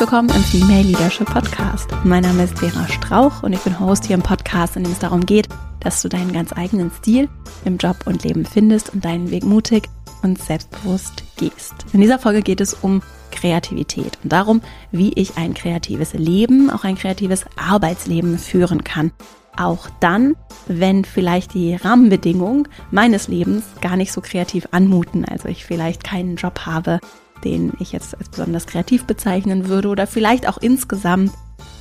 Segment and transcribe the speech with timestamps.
[0.00, 1.90] willkommen im Female Leadership Podcast.
[2.04, 4.98] Mein Name ist Vera Strauch und ich bin Host hier im Podcast, in dem es
[4.98, 5.46] darum geht,
[5.80, 7.28] dass du deinen ganz eigenen Stil
[7.66, 9.90] im Job und Leben findest und deinen Weg mutig
[10.22, 11.74] und selbstbewusst gehst.
[11.92, 16.84] In dieser Folge geht es um Kreativität und darum, wie ich ein kreatives Leben, auch
[16.84, 19.12] ein kreatives Arbeitsleben führen kann.
[19.54, 20.34] Auch dann,
[20.66, 25.26] wenn vielleicht die Rahmenbedingungen meines Lebens gar nicht so kreativ anmuten.
[25.26, 27.00] Also ich vielleicht keinen Job habe,
[27.44, 31.32] den ich jetzt als besonders kreativ bezeichnen würde oder vielleicht auch insgesamt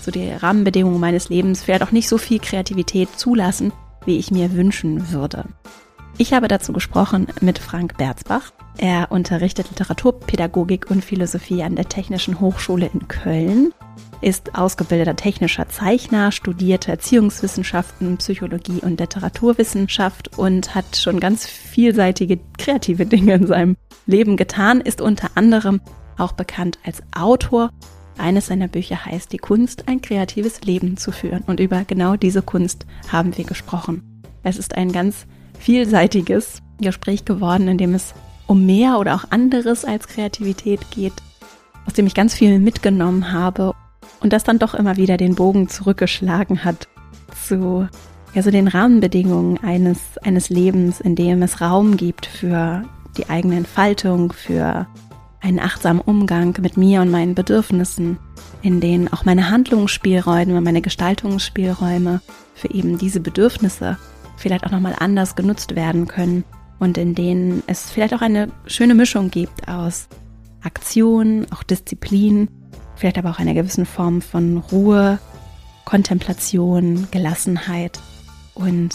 [0.01, 3.71] so die Rahmenbedingungen meines Lebens vielleicht auch nicht so viel Kreativität zulassen,
[4.05, 5.45] wie ich mir wünschen würde.
[6.21, 8.51] Ich habe dazu gesprochen mit Frank Berzbach.
[8.77, 13.73] Er unterrichtet Literaturpädagogik und Philosophie an der Technischen Hochschule in Köln,
[14.19, 23.05] ist ausgebildeter technischer Zeichner, studierte Erziehungswissenschaften, Psychologie und Literaturwissenschaft und hat schon ganz vielseitige kreative
[23.05, 25.79] Dinge in seinem Leben getan, ist unter anderem
[26.17, 27.69] auch bekannt als Autor.
[28.17, 31.43] Eines seiner Bücher heißt Die Kunst, ein kreatives Leben zu führen.
[31.47, 34.21] Und über genau diese Kunst haben wir gesprochen.
[34.43, 35.25] Es ist ein ganz
[35.59, 38.13] vielseitiges Gespräch geworden, in dem es
[38.47, 41.13] um mehr oder auch anderes als Kreativität geht,
[41.85, 43.75] aus dem ich ganz viel mitgenommen habe
[44.21, 46.87] und das dann doch immer wieder den Bogen zurückgeschlagen hat
[47.47, 47.87] zu
[48.33, 52.83] ja, so den Rahmenbedingungen eines, eines Lebens, in dem es Raum gibt für
[53.17, 54.87] die eigene Entfaltung, für
[55.41, 58.17] einen achtsamen Umgang mit mir und meinen Bedürfnissen,
[58.61, 62.21] in denen auch meine Handlungsspielräume, meine Gestaltungsspielräume
[62.55, 63.97] für eben diese Bedürfnisse
[64.39, 66.43] vielleicht auch nochmal anders genutzt werden können
[66.79, 70.07] und in denen es vielleicht auch eine schöne Mischung gibt aus
[70.63, 72.49] Aktion, auch Disziplin,
[72.95, 75.19] vielleicht aber auch einer gewissen Form von Ruhe,
[75.85, 77.99] Kontemplation, Gelassenheit
[78.53, 78.89] und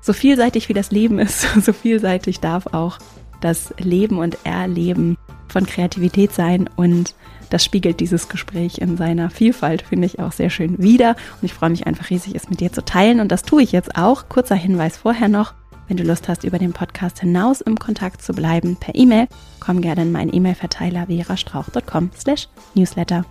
[0.00, 2.98] so vielseitig wie das Leben ist, so vielseitig darf auch
[3.40, 5.17] das Leben und Erleben
[5.48, 7.14] von Kreativität sein und
[7.50, 11.10] das spiegelt dieses Gespräch in seiner Vielfalt, finde ich auch sehr schön wieder.
[11.40, 13.20] Und ich freue mich einfach riesig, es mit dir zu teilen.
[13.20, 14.28] Und das tue ich jetzt auch.
[14.28, 15.54] Kurzer Hinweis vorher noch.
[15.86, 19.26] Wenn du Lust hast, über den Podcast hinaus im Kontakt zu bleiben per E-Mail,
[19.58, 23.24] komm gerne in meinen E-Mail-Verteiler verastrauch.com slash newsletter.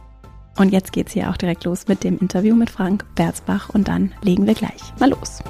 [0.57, 4.11] Und jetzt geht's hier auch direkt los mit dem Interview mit Frank Berzbach und dann
[4.23, 5.43] legen wir gleich mal los.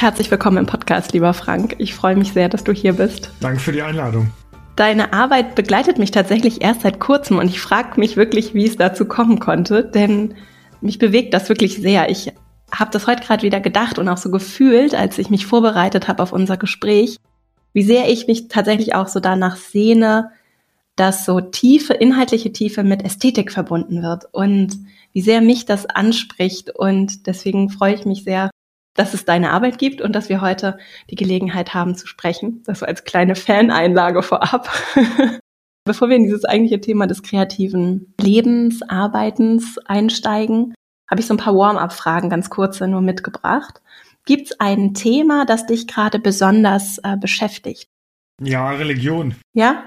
[0.00, 1.74] Herzlich willkommen im Podcast, lieber Frank.
[1.76, 3.30] Ich freue mich sehr, dass du hier bist.
[3.40, 4.30] Danke für die Einladung.
[4.74, 8.78] Deine Arbeit begleitet mich tatsächlich erst seit kurzem und ich frage mich wirklich, wie es
[8.78, 10.36] dazu kommen konnte, denn
[10.80, 12.08] mich bewegt das wirklich sehr.
[12.08, 12.32] Ich
[12.72, 16.22] habe das heute gerade wieder gedacht und auch so gefühlt, als ich mich vorbereitet habe
[16.22, 17.18] auf unser Gespräch,
[17.74, 20.30] wie sehr ich mich tatsächlich auch so danach sehne,
[20.96, 24.78] dass so tiefe, inhaltliche Tiefe mit Ästhetik verbunden wird und
[25.12, 26.70] wie sehr mich das anspricht.
[26.74, 28.48] Und deswegen freue ich mich sehr,
[28.94, 30.78] dass es deine Arbeit gibt und dass wir heute
[31.10, 32.62] die Gelegenheit haben zu sprechen.
[32.66, 34.70] Das so als kleine Faneinlage vorab.
[35.84, 40.74] Bevor wir in dieses eigentliche Thema des kreativen Lebens, Arbeitens einsteigen,
[41.10, 43.80] habe ich so ein paar Warm-up-Fragen, ganz kurze, nur mitgebracht.
[44.26, 47.88] Gibt es ein Thema, das dich gerade besonders äh, beschäftigt?
[48.40, 49.34] Ja, Religion.
[49.54, 49.84] Ja?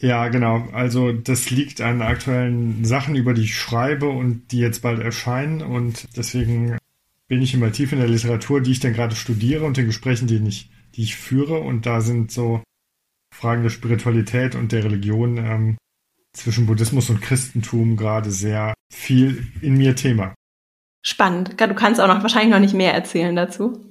[0.00, 0.68] Ja, genau.
[0.72, 5.60] Also das liegt an aktuellen Sachen, über die ich schreibe und die jetzt bald erscheinen.
[5.60, 6.77] Und deswegen
[7.28, 10.26] bin ich immer tief in der Literatur, die ich dann gerade studiere und den Gesprächen,
[10.26, 11.60] die ich, die ich führe.
[11.60, 12.62] Und da sind so
[13.34, 15.78] Fragen der Spiritualität und der Religion ähm,
[16.32, 20.34] zwischen Buddhismus und Christentum gerade sehr viel in mir Thema.
[21.02, 21.60] Spannend.
[21.60, 23.84] Du kannst auch noch wahrscheinlich noch nicht mehr erzählen dazu.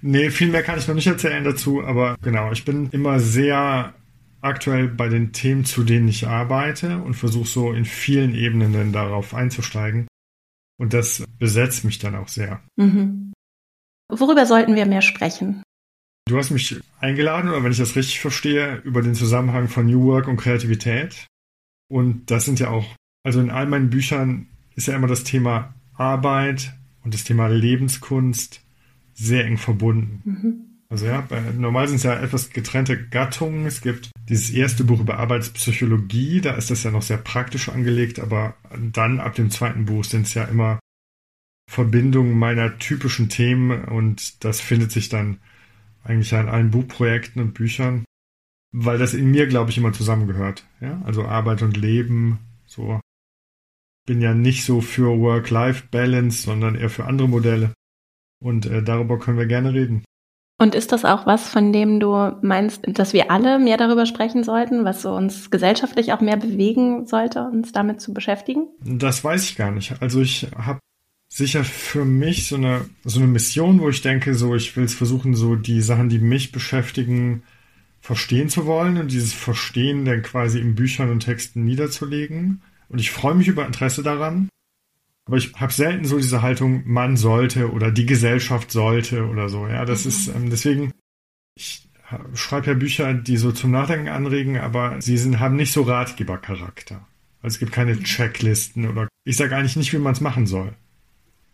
[0.00, 3.94] Nee, viel mehr kann ich noch nicht erzählen dazu, aber genau, ich bin immer sehr
[4.40, 8.92] aktuell bei den Themen, zu denen ich arbeite und versuche so in vielen Ebenen dann
[8.92, 10.08] darauf einzusteigen.
[10.82, 12.60] Und das besetzt mich dann auch sehr.
[12.74, 13.32] Mhm.
[14.08, 15.62] Worüber sollten wir mehr sprechen?
[16.26, 20.02] Du hast mich eingeladen, oder wenn ich das richtig verstehe, über den Zusammenhang von New
[20.06, 21.28] Work und Kreativität.
[21.88, 22.84] Und das sind ja auch,
[23.22, 26.74] also in all meinen Büchern ist ja immer das Thema Arbeit
[27.04, 28.60] und das Thema Lebenskunst
[29.14, 30.22] sehr eng verbunden.
[30.24, 30.54] Mhm.
[30.88, 33.66] Also ja, bei, normal sind es ja etwas getrennte Gattungen.
[33.66, 38.20] Es gibt dieses erste Buch über Arbeitspsychologie, da ist das ja noch sehr praktisch angelegt,
[38.20, 38.54] aber
[38.92, 40.78] dann ab dem zweiten Buch sind es ja immer
[41.68, 45.38] Verbindungen meiner typischen Themen und das findet sich dann
[46.04, 48.04] eigentlich an allen Buchprojekten und Büchern,
[48.72, 50.66] weil das in mir, glaube ich, immer zusammengehört.
[50.80, 53.00] Ja, also Arbeit und Leben, so.
[54.04, 57.72] Bin ja nicht so für Work-Life-Balance, sondern eher für andere Modelle.
[58.42, 60.04] Und äh, darüber können wir gerne reden.
[60.62, 64.44] Und ist das auch was, von dem du meinst, dass wir alle mehr darüber sprechen
[64.44, 68.68] sollten, was uns gesellschaftlich auch mehr bewegen sollte, uns damit zu beschäftigen?
[68.84, 70.00] Das weiß ich gar nicht.
[70.00, 70.78] Also ich habe
[71.28, 74.94] sicher für mich so eine, so eine Mission, wo ich denke, so ich will es
[74.94, 77.42] versuchen, so die Sachen, die mich beschäftigen,
[78.00, 82.62] verstehen zu wollen und dieses Verstehen dann quasi in Büchern und Texten niederzulegen.
[82.88, 84.48] Und ich freue mich über Interesse daran.
[85.32, 89.66] Aber ich habe selten so diese Haltung, man sollte oder die Gesellschaft sollte oder so.
[89.66, 90.08] Ja, das mhm.
[90.10, 90.92] ist ähm, deswegen,
[91.54, 91.88] ich
[92.34, 97.06] schreibe ja Bücher, die so zum Nachdenken anregen, aber sie sind, haben nicht so Ratgebercharakter.
[97.40, 98.04] Also es gibt keine mhm.
[98.04, 100.74] Checklisten oder ich sage eigentlich nicht, wie man es machen soll.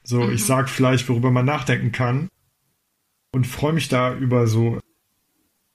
[0.03, 0.33] So, mhm.
[0.33, 2.27] ich sage vielleicht, worüber man nachdenken kann
[3.31, 4.81] und freue mich da über so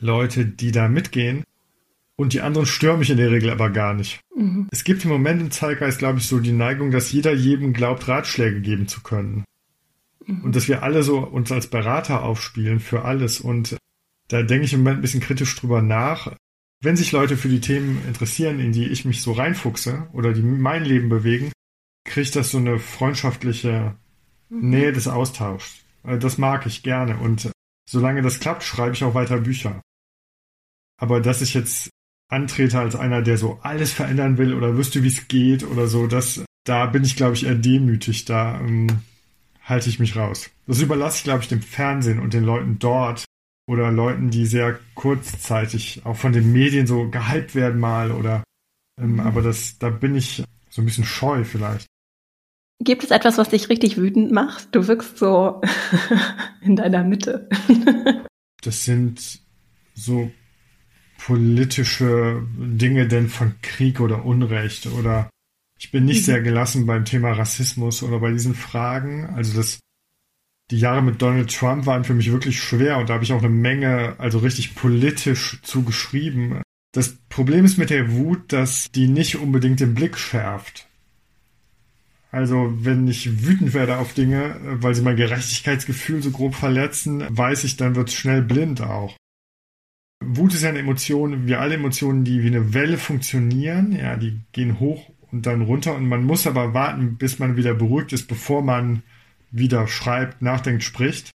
[0.02, 1.46] Leute, die da mitgehen.
[2.15, 4.19] Und die anderen stören mich in der Regel aber gar nicht.
[4.36, 4.68] Mhm.
[4.71, 8.07] Es gibt im Moment im Zeitgeist, glaube ich, so die Neigung, dass jeder jedem glaubt,
[8.07, 9.44] Ratschläge geben zu können.
[10.25, 10.42] Mhm.
[10.44, 13.42] Und dass wir alle so uns als Berater aufspielen für alles.
[13.42, 13.77] Und
[14.27, 16.36] da denke ich im Moment ein bisschen kritisch drüber nach.
[16.81, 20.42] Wenn sich Leute für die Themen interessieren, in die ich mich so reinfuchse oder die
[20.42, 21.51] mein Leben bewegen,
[22.06, 23.95] kriegt das so eine freundschaftliche
[24.54, 24.69] Mhm.
[24.69, 25.83] Nähe des Austauschs.
[26.04, 27.51] Äh, das mag ich gerne und
[27.89, 29.81] solange das klappt, schreibe ich auch weiter Bücher.
[30.98, 31.89] Aber dass ich jetzt
[32.33, 36.07] antrete als einer, der so alles verändern will oder wüsste, wie es geht oder so,
[36.07, 38.25] das, da bin ich, glaube ich, eher demütig.
[38.25, 38.88] Da ähm,
[39.62, 40.50] halte ich mich raus.
[40.68, 43.25] Das überlasse ich, glaube ich, dem Fernsehen und den Leuten dort
[43.68, 48.44] oder Leuten, die sehr kurzzeitig auch von den Medien so gehypt werden mal oder
[49.00, 49.19] ähm, mhm.
[49.21, 51.88] aber das, da bin ich so ein bisschen scheu vielleicht.
[52.80, 54.75] Gibt es etwas, was dich richtig wütend macht?
[54.75, 55.62] Du wirkst so
[56.62, 57.47] in deiner Mitte.
[58.62, 59.39] das sind
[59.94, 60.31] so
[61.25, 65.30] politische Dinge denn von Krieg oder Unrecht oder
[65.80, 66.25] ich bin nicht mhm.
[66.25, 69.25] sehr gelassen beim Thema Rassismus oder bei diesen Fragen.
[69.28, 69.80] Also das,
[70.70, 73.40] die Jahre mit Donald Trump waren für mich wirklich schwer und da habe ich auch
[73.40, 76.62] eine Menge, also richtig politisch zugeschrieben.
[76.92, 80.88] Das Problem ist mit der Wut, dass die nicht unbedingt den Blick schärft.
[82.31, 87.64] Also wenn ich wütend werde auf Dinge, weil sie mein Gerechtigkeitsgefühl so grob verletzen, weiß
[87.64, 89.16] ich, dann wird es schnell blind auch.
[90.25, 94.40] Wut ist ja eine Emotion, wie alle Emotionen, die wie eine Welle funktionieren, ja, die
[94.52, 98.28] gehen hoch und dann runter und man muss aber warten, bis man wieder beruhigt ist,
[98.28, 99.04] bevor man
[99.52, 101.31] wieder schreibt, nachdenkt, spricht.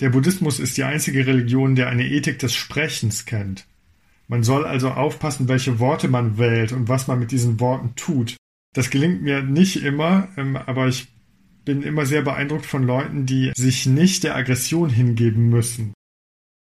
[0.00, 3.66] Der Buddhismus ist die einzige Religion, der eine Ethik des Sprechens kennt.
[4.28, 8.36] Man soll also aufpassen, welche Worte man wählt und was man mit diesen Worten tut.
[8.74, 11.08] Das gelingt mir nicht immer, ähm, aber ich
[11.64, 15.92] bin immer sehr beeindruckt von Leuten, die sich nicht der Aggression hingeben müssen.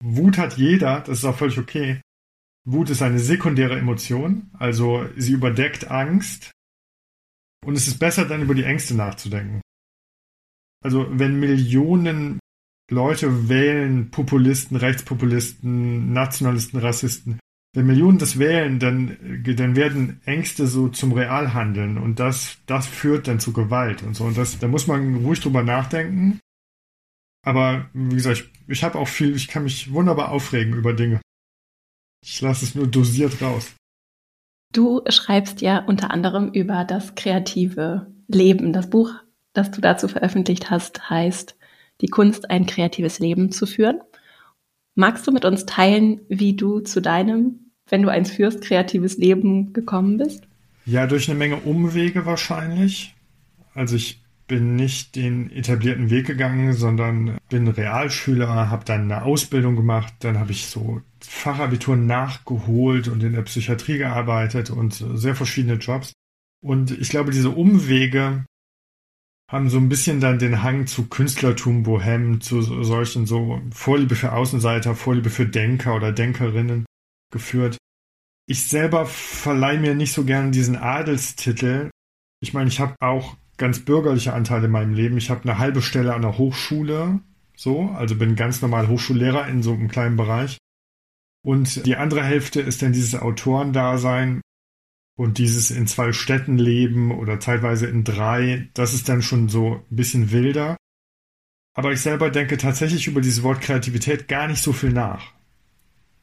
[0.02, 2.00] Wut hat jeder, das ist auch völlig okay.
[2.64, 6.50] Wut ist eine sekundäre Emotion, also sie überdeckt Angst.
[7.64, 9.60] Und es ist besser, dann über die Ängste nachzudenken.
[10.84, 12.40] Also wenn Millionen
[12.90, 17.38] Leute wählen, Populisten, Rechtspopulisten, Nationalisten, Rassisten,
[17.74, 23.28] wenn Millionen das wählen, dann, dann werden Ängste so zum Realhandeln und das, das führt
[23.28, 24.24] dann zu Gewalt und so.
[24.24, 26.40] Und das, da muss man ruhig drüber nachdenken.
[27.44, 31.20] Aber wie gesagt, ich, habe auch viel, ich kann mich wunderbar aufregen über Dinge.
[32.24, 33.74] Ich lasse es nur dosiert raus.
[34.72, 38.72] Du schreibst ja unter anderem über das kreative Leben.
[38.72, 39.12] Das Buch,
[39.52, 41.56] das du dazu veröffentlicht hast, heißt
[42.00, 44.00] Die Kunst, ein kreatives Leben zu führen.
[44.94, 47.62] Magst du mit uns teilen, wie du zu deinem
[47.92, 50.44] wenn du eins führst, kreatives Leben gekommen bist?
[50.86, 53.14] Ja, durch eine Menge Umwege wahrscheinlich.
[53.74, 54.21] Also ich
[54.52, 60.38] bin nicht den etablierten Weg gegangen, sondern bin Realschüler, habe dann eine Ausbildung gemacht, dann
[60.38, 66.12] habe ich so Fachabitur nachgeholt und in der Psychiatrie gearbeitet und sehr verschiedene Jobs.
[66.62, 68.44] Und ich glaube, diese Umwege
[69.50, 74.32] haben so ein bisschen dann den Hang zu Künstlertum, Bohem, zu solchen so Vorliebe für
[74.32, 76.84] Außenseiter, Vorliebe für Denker oder Denkerinnen
[77.32, 77.78] geführt.
[78.46, 81.88] Ich selber verleihe mir nicht so gern diesen Adelstitel.
[82.42, 85.16] Ich meine, ich habe auch ganz bürgerliche Anteile in meinem Leben.
[85.18, 87.20] Ich habe eine halbe Stelle an der Hochschule,
[87.56, 90.58] so, also bin ganz normal Hochschullehrer in so einem kleinen Bereich.
[91.44, 94.40] Und die andere Hälfte ist dann dieses Autorendasein
[95.16, 98.68] und dieses in zwei Städten leben oder zeitweise in drei.
[98.74, 100.76] Das ist dann schon so ein bisschen wilder.
[101.74, 105.32] Aber ich selber denke tatsächlich über dieses Wort Kreativität gar nicht so viel nach.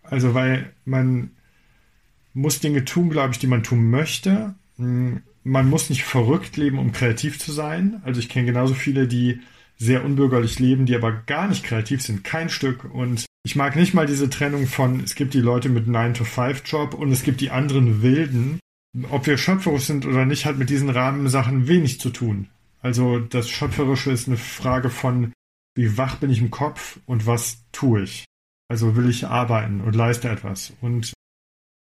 [0.03, 1.31] Also, weil man
[2.33, 4.55] muss Dinge tun, glaube ich, die man tun möchte.
[5.43, 8.01] Man muss nicht verrückt leben, um kreativ zu sein.
[8.03, 9.39] Also ich kenne genauso viele, die
[9.77, 12.83] sehr unbürgerlich leben, die aber gar nicht kreativ sind, kein Stück.
[12.83, 17.11] Und ich mag nicht mal diese Trennung von, es gibt die Leute mit 9-to-5-Job und
[17.11, 18.59] es gibt die anderen Wilden.
[19.09, 22.49] Ob wir schöpferisch sind oder nicht, hat mit diesen Rahmensachen wenig zu tun.
[22.81, 25.33] Also das Schöpferische ist eine Frage von,
[25.75, 28.25] wie wach bin ich im Kopf und was tue ich.
[28.67, 30.73] Also will ich arbeiten und leiste etwas.
[30.81, 31.13] Und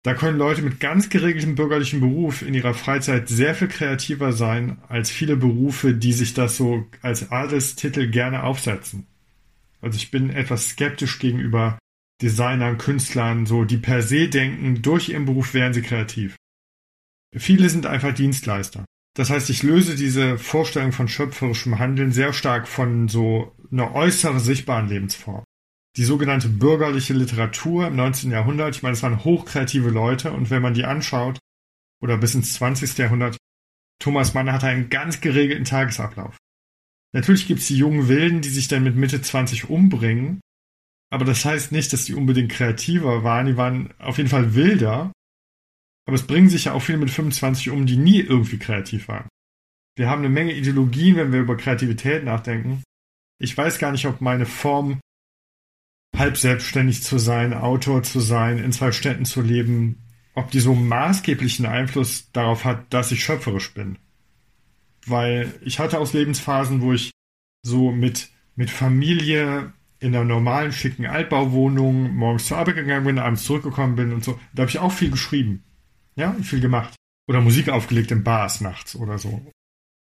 [0.07, 4.79] Da können Leute mit ganz geregeltem bürgerlichen Beruf in ihrer Freizeit sehr viel kreativer sein
[4.87, 9.09] als viele Berufe, die sich das so als Adelstitel gerne aufsetzen.
[9.81, 11.81] Also ich bin etwas skeptisch gegenüber
[12.23, 16.37] Designern, Künstlern, so, die per se denken, durch ihren Beruf wären sie kreativ.
[17.37, 18.85] Viele sind einfach Dienstleister.
[19.17, 24.39] Das heißt, ich löse diese Vorstellung von schöpferischem Handeln sehr stark von so einer äußeren
[24.39, 25.43] sichtbaren Lebensform
[25.97, 28.31] die sogenannte bürgerliche Literatur im 19.
[28.31, 28.77] Jahrhundert.
[28.77, 31.39] Ich meine, es waren hochkreative Leute und wenn man die anschaut,
[32.03, 32.97] oder bis ins 20.
[32.99, 33.37] Jahrhundert,
[33.99, 36.37] Thomas Mann hatte einen ganz geregelten Tagesablauf.
[37.15, 40.41] Natürlich gibt es die jungen Wilden, die sich dann mit Mitte 20 umbringen,
[41.11, 45.13] aber das heißt nicht, dass die unbedingt kreativer waren, die waren auf jeden Fall wilder,
[46.07, 49.29] aber es bringen sich ja auch viele mit 25 um, die nie irgendwie kreativ waren.
[49.97, 52.83] Wir haben eine Menge Ideologien, wenn wir über Kreativität nachdenken.
[53.41, 55.01] Ich weiß gar nicht, ob meine Form
[56.19, 60.03] halb selbstständig zu sein, Autor zu sein, in zwei Städten zu leben,
[60.35, 63.99] ob die so maßgeblichen Einfluss darauf hat, dass ich schöpferisch bin.
[65.07, 67.11] Weil ich hatte aus Lebensphasen, wo ich
[67.63, 73.45] so mit, mit Familie in einer normalen, schicken Altbauwohnung morgens zur Arbeit gegangen bin, abends
[73.45, 74.39] zurückgekommen bin und so.
[74.53, 75.65] Da habe ich auch viel geschrieben.
[76.17, 76.95] Ja, viel gemacht.
[77.29, 79.53] Oder Musik aufgelegt in Bars nachts oder so.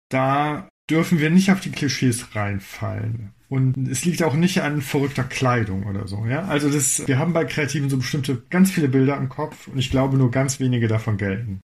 [0.09, 3.31] Da dürfen wir nicht auf die Klischees reinfallen.
[3.49, 6.43] Und es liegt auch nicht an verrückter Kleidung oder so, ja.
[6.43, 9.89] Also das, wir haben bei Kreativen so bestimmte, ganz viele Bilder im Kopf und ich
[9.89, 11.61] glaube nur ganz wenige davon gelten.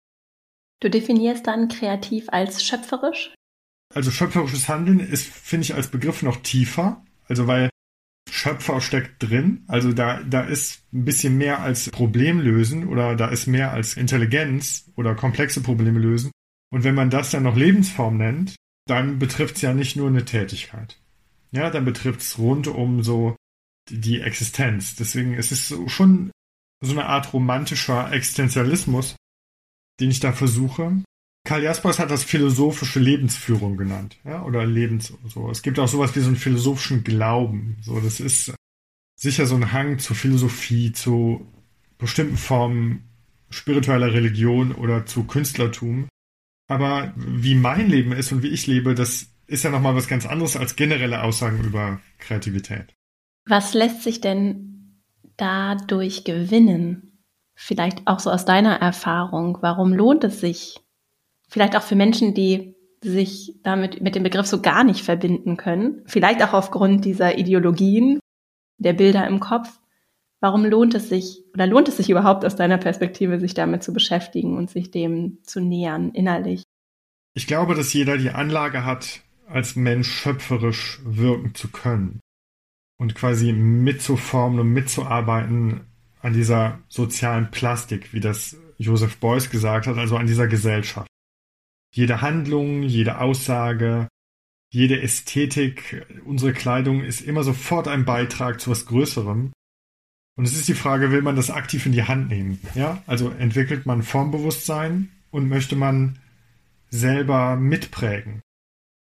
[0.80, 3.34] Du definierst dann kreativ als schöpferisch?
[3.94, 7.04] Also schöpferisches Handeln ist, finde ich, als Begriff noch tiefer.
[7.28, 7.70] Also weil
[8.30, 9.64] Schöpfer steckt drin.
[9.68, 13.96] Also da, da ist ein bisschen mehr als Problem lösen oder da ist mehr als
[13.96, 16.30] Intelligenz oder komplexe Probleme lösen.
[16.72, 20.24] Und wenn man das dann noch Lebensform nennt, dann betrifft es ja nicht nur eine
[20.24, 20.98] Tätigkeit
[21.52, 23.36] ja, dann betrifft es rund um so
[23.90, 24.96] die Existenz.
[24.96, 26.32] Deswegen ist es schon
[26.82, 29.16] so eine Art romantischer Existenzialismus,
[30.00, 31.02] den ich da versuche.
[31.46, 35.50] Karl Jaspers hat das philosophische Lebensführung genannt, ja, oder Lebens, so.
[35.50, 38.00] Es gibt auch sowas wie so einen philosophischen Glauben, so.
[38.00, 38.54] Das ist
[39.16, 41.46] sicher so ein Hang zur Philosophie, zu
[41.98, 43.08] bestimmten Formen
[43.50, 46.08] spiritueller Religion oder zu Künstlertum.
[46.68, 50.26] Aber wie mein Leben ist und wie ich lebe, das ist ja nochmal was ganz
[50.26, 52.94] anderes als generelle Aussagen über Kreativität.
[53.46, 55.02] Was lässt sich denn
[55.36, 57.18] dadurch gewinnen?
[57.54, 59.58] Vielleicht auch so aus deiner Erfahrung.
[59.60, 60.80] Warum lohnt es sich?
[61.48, 66.02] Vielleicht auch für Menschen, die sich damit mit dem Begriff so gar nicht verbinden können.
[66.06, 68.20] Vielleicht auch aufgrund dieser Ideologien,
[68.78, 69.81] der Bilder im Kopf.
[70.42, 73.92] Warum lohnt es sich oder lohnt es sich überhaupt aus deiner Perspektive, sich damit zu
[73.92, 76.64] beschäftigen und sich dem zu nähern innerlich?
[77.34, 82.18] Ich glaube, dass jeder die Anlage hat, als Mensch schöpferisch wirken zu können
[82.98, 85.82] und quasi mitzuformen und mitzuarbeiten
[86.20, 91.06] an dieser sozialen Plastik, wie das Joseph Beuys gesagt hat, also an dieser Gesellschaft.
[91.94, 94.08] Jede Handlung, jede Aussage,
[94.72, 99.52] jede Ästhetik, unsere Kleidung ist immer sofort ein Beitrag zu was Größerem.
[100.34, 102.58] Und es ist die Frage, will man das aktiv in die Hand nehmen?
[102.74, 106.18] Ja, also entwickelt man Formbewusstsein und möchte man
[106.88, 108.40] selber mitprägen.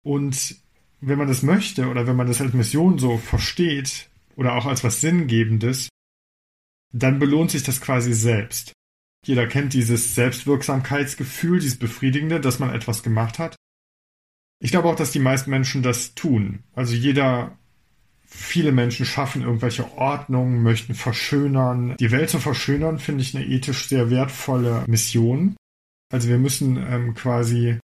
[0.04, 0.58] Und
[1.02, 4.84] wenn man das möchte oder wenn man das als Mission so versteht oder auch als
[4.84, 5.90] was Sinngebendes,
[6.92, 8.74] dann belohnt sich das quasi selbst.
[9.26, 13.56] Jeder kennt dieses Selbstwirksamkeitsgefühl, dieses Befriedigende, dass man etwas gemacht hat.
[14.60, 16.64] Ich glaube auch, dass die meisten Menschen das tun.
[16.74, 17.58] Also jeder,
[18.36, 21.96] viele Menschen schaffen irgendwelche Ordnungen, möchten verschönern.
[22.00, 25.56] Die Welt zu verschönern, finde ich eine ethisch sehr wertvolle Mission.
[26.12, 27.80] Also wir müssen ähm, quasi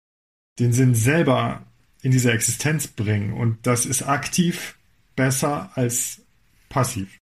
[0.60, 1.63] den Sinn selber
[2.01, 3.34] in diese Existenz bringen.
[3.34, 4.77] Und das ist aktiv
[5.15, 6.22] besser als
[6.70, 7.17] passiv.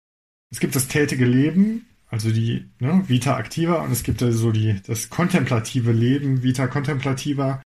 [0.51, 4.81] Es gibt das tätige Leben, also die ne, Vita activa, und es gibt so die,
[4.87, 7.63] das kontemplative Leben, Vita contemplativa.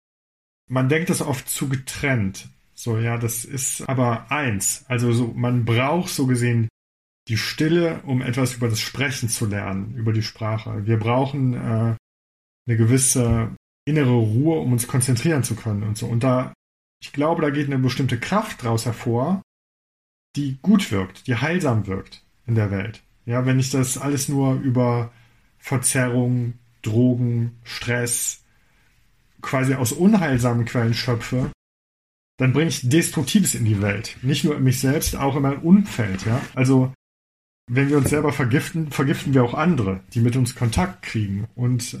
[0.69, 2.49] Man denkt das oft zu getrennt.
[2.75, 4.85] So, ja, das ist aber eins.
[4.87, 6.67] Also so, man braucht so gesehen
[7.27, 10.85] die Stille, um etwas über das Sprechen zu lernen, über die Sprache.
[10.85, 11.95] Wir brauchen äh,
[12.67, 13.55] eine gewisse
[13.85, 16.05] innere Ruhe, um uns konzentrieren zu können und so.
[16.05, 16.53] Und da
[17.05, 19.41] ich glaube, da geht eine bestimmte Kraft daraus hervor,
[20.35, 23.03] die gut wirkt, die heilsam wirkt in der Welt.
[23.25, 25.11] Ja, wenn ich das alles nur über
[25.59, 28.43] Verzerrung, Drogen, Stress,
[29.41, 31.51] quasi aus unheilsamen Quellen schöpfe,
[32.37, 34.17] dann bringe ich Destruktives in die Welt.
[34.21, 36.41] Nicht nur in mich selbst, auch in mein Umfeld, ja.
[36.53, 36.93] Also,
[37.67, 41.47] wenn wir uns selber vergiften, vergiften wir auch andere, die mit uns Kontakt kriegen.
[41.55, 41.99] Und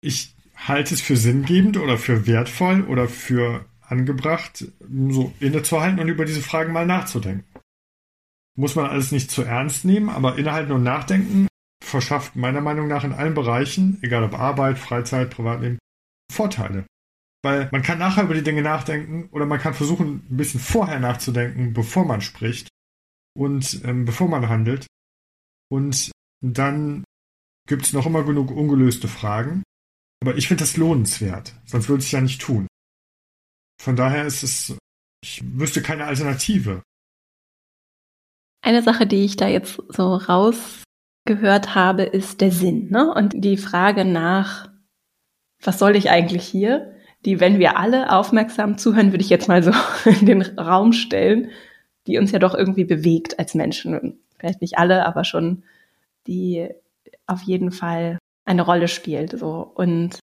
[0.00, 4.64] ich halte es für sinngebend oder für wertvoll oder für angebracht,
[5.08, 7.44] so innezuhalten und über diese Fragen mal nachzudenken.
[8.56, 11.48] Muss man alles nicht zu ernst nehmen, aber innehalten und nachdenken
[11.82, 15.78] verschafft meiner Meinung nach in allen Bereichen, egal ob Arbeit, Freizeit, Privatleben,
[16.32, 16.84] Vorteile.
[17.42, 21.00] Weil man kann nachher über die Dinge nachdenken oder man kann versuchen, ein bisschen vorher
[21.00, 22.68] nachzudenken, bevor man spricht
[23.34, 24.86] und ähm, bevor man handelt.
[25.70, 26.10] Und
[26.42, 27.04] dann
[27.66, 29.62] gibt es noch immer genug ungelöste Fragen.
[30.22, 32.66] Aber ich finde das lohnenswert, sonst würde ich es ja nicht tun.
[33.80, 34.76] Von daher ist es,
[35.24, 36.82] ich wüsste keine Alternative.
[38.62, 43.10] Eine Sache, die ich da jetzt so rausgehört habe, ist der Sinn, ne?
[43.14, 44.70] Und die Frage nach,
[45.62, 46.99] was soll ich eigentlich hier?
[47.24, 49.72] Die, wenn wir alle aufmerksam zuhören, würde ich jetzt mal so
[50.04, 51.50] in den Raum stellen,
[52.06, 54.20] die uns ja doch irgendwie bewegt als Menschen.
[54.38, 55.64] Vielleicht nicht alle, aber schon
[56.26, 56.68] die
[57.26, 59.38] auf jeden Fall eine Rolle spielt.
[59.38, 59.70] So.
[59.74, 60.18] Und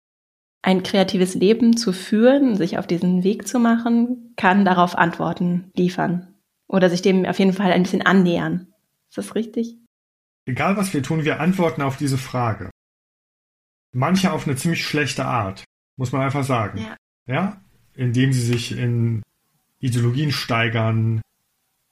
[0.61, 6.33] ein kreatives Leben zu führen, sich auf diesen Weg zu machen, kann darauf Antworten liefern.
[6.67, 8.73] Oder sich dem auf jeden Fall ein bisschen annähern.
[9.09, 9.77] Ist das richtig?
[10.47, 12.71] Egal was wir tun, wir antworten auf diese Frage.
[13.93, 15.63] Manche auf eine ziemlich schlechte Art,
[15.97, 16.79] muss man einfach sagen.
[16.79, 16.97] Ja.
[17.27, 17.61] ja?
[17.93, 19.23] Indem sie sich in
[19.79, 21.21] Ideologien steigern,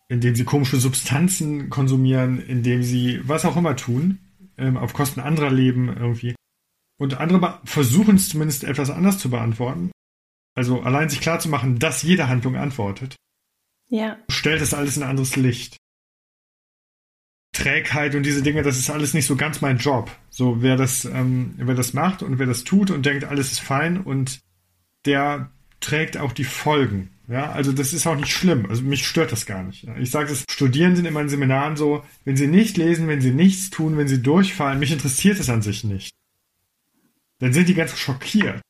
[0.09, 4.19] indem sie komische Substanzen konsumieren, indem sie was auch immer tun,
[4.57, 6.35] ähm, auf Kosten anderer leben irgendwie.
[6.97, 9.91] Und andere versuchen es zumindest etwas anders zu beantworten.
[10.55, 13.15] Also allein sich klarzumachen, dass jede Handlung antwortet.
[13.89, 14.17] Ja.
[14.29, 15.77] Stellt das alles in ein anderes Licht.
[17.63, 20.11] Trägheit und diese Dinge, das ist alles nicht so ganz mein Job.
[20.29, 23.61] So, wer das, ähm, wer das macht und wer das tut und denkt, alles ist
[23.61, 24.39] fein und
[25.05, 27.09] der trägt auch die Folgen.
[27.29, 28.65] Ja, also das ist auch nicht schlimm.
[28.69, 29.87] Also mich stört das gar nicht.
[29.97, 33.69] Ich sage es Studierenden in meinen Seminaren so, wenn sie nicht lesen, wenn sie nichts
[33.69, 36.13] tun, wenn sie durchfallen, mich interessiert es an sich nicht.
[37.39, 38.61] Dann sind die ganz schockiert.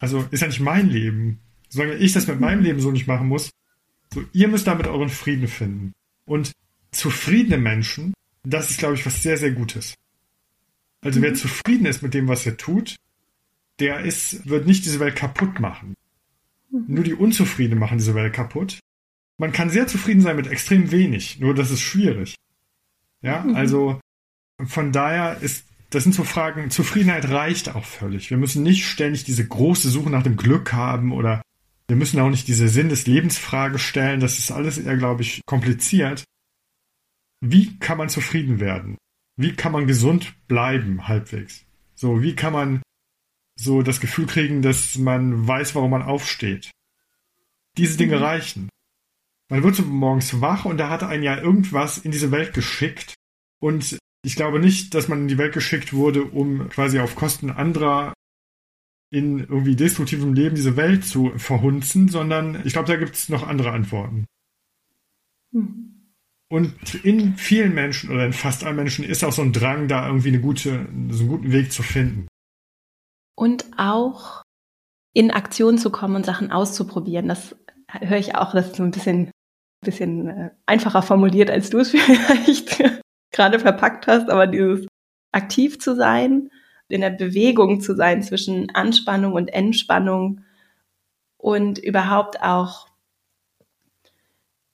[0.00, 1.40] Also ist ja nicht mein Leben.
[1.68, 3.50] Solange ich das mit meinem Leben so nicht machen muss,
[4.12, 5.92] so, ihr müsst damit euren Frieden finden.
[6.24, 6.52] Und
[6.96, 9.94] zufriedene Menschen, das ist, glaube ich, was sehr, sehr Gutes.
[11.02, 11.24] Also mhm.
[11.24, 12.96] wer zufrieden ist mit dem, was er tut,
[13.78, 15.94] der ist, wird nicht diese Welt kaputt machen.
[16.70, 18.78] Nur die Unzufriedenen machen diese Welt kaputt.
[19.38, 22.36] Man kann sehr zufrieden sein mit extrem wenig, nur das ist schwierig.
[23.22, 23.54] Ja, mhm.
[23.54, 24.00] also
[24.66, 28.30] von daher ist, das sind so Fragen, Zufriedenheit reicht auch völlig.
[28.30, 31.42] Wir müssen nicht ständig diese große Suche nach dem Glück haben oder
[31.88, 34.20] wir müssen auch nicht diese Sinn des Lebens Frage stellen.
[34.20, 36.24] Das ist alles eher, glaube ich, kompliziert.
[37.50, 38.96] Wie kann man zufrieden werden?
[39.36, 41.64] Wie kann man gesund bleiben, halbwegs?
[41.94, 42.82] So, wie kann man
[43.56, 46.70] so das Gefühl kriegen, dass man weiß, warum man aufsteht.
[47.76, 48.22] Diese Dinge mhm.
[48.22, 48.68] reichen.
[49.48, 53.14] Man wird so morgens wach und da hat einen ja irgendwas in diese Welt geschickt.
[53.60, 57.50] Und ich glaube nicht, dass man in die Welt geschickt wurde, um quasi auf Kosten
[57.50, 58.12] anderer
[59.10, 63.46] in irgendwie destruktivem Leben diese Welt zu verhunzen, sondern ich glaube, da gibt es noch
[63.46, 64.26] andere Antworten.
[65.52, 65.95] Mhm.
[66.48, 70.06] Und in vielen Menschen oder in fast allen Menschen ist auch so ein Drang, da
[70.06, 72.28] irgendwie eine gute, so einen guten Weg zu finden
[73.36, 74.42] und auch
[75.14, 77.28] in Aktion zu kommen und Sachen auszuprobieren.
[77.28, 77.54] Das
[77.88, 79.30] höre ich auch, das ist so ein bisschen,
[79.84, 82.82] bisschen äh, einfacher formuliert, als du es vielleicht
[83.30, 84.86] gerade verpackt hast, aber dieses
[85.32, 86.50] aktiv zu sein,
[86.88, 90.42] in der Bewegung zu sein zwischen Anspannung und Entspannung
[91.36, 92.85] und überhaupt auch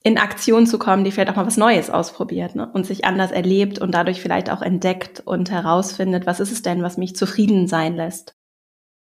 [0.03, 2.69] in Aktion zu kommen, die vielleicht auch mal was Neues ausprobiert ne?
[2.71, 6.83] und sich anders erlebt und dadurch vielleicht auch entdeckt und herausfindet, was ist es denn,
[6.83, 8.35] was mich zufrieden sein lässt.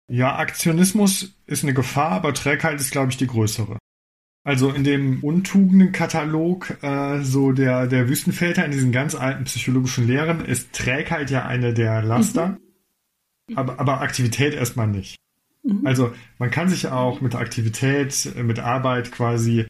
[0.09, 3.79] Ja, Aktionismus ist eine Gefahr, aber Trägheit ist, glaube ich, die größere.
[4.45, 10.45] Also in dem Untugendenkatalog äh, so der, der Wüstenväter in diesen ganz alten psychologischen Lehren
[10.45, 12.59] ist Trägheit ja eine der Laster,
[13.49, 13.57] mhm.
[13.57, 15.17] aber, aber Aktivität erstmal nicht.
[15.62, 15.87] Mhm.
[15.87, 19.67] Also man kann sich auch mit Aktivität, mit Arbeit quasi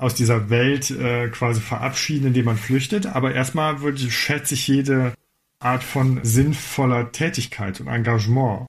[0.00, 5.14] aus dieser Welt äh, quasi verabschieden, indem man flüchtet, aber erstmal würde, schätze ich jede
[5.58, 8.66] Art von sinnvoller Tätigkeit und Engagement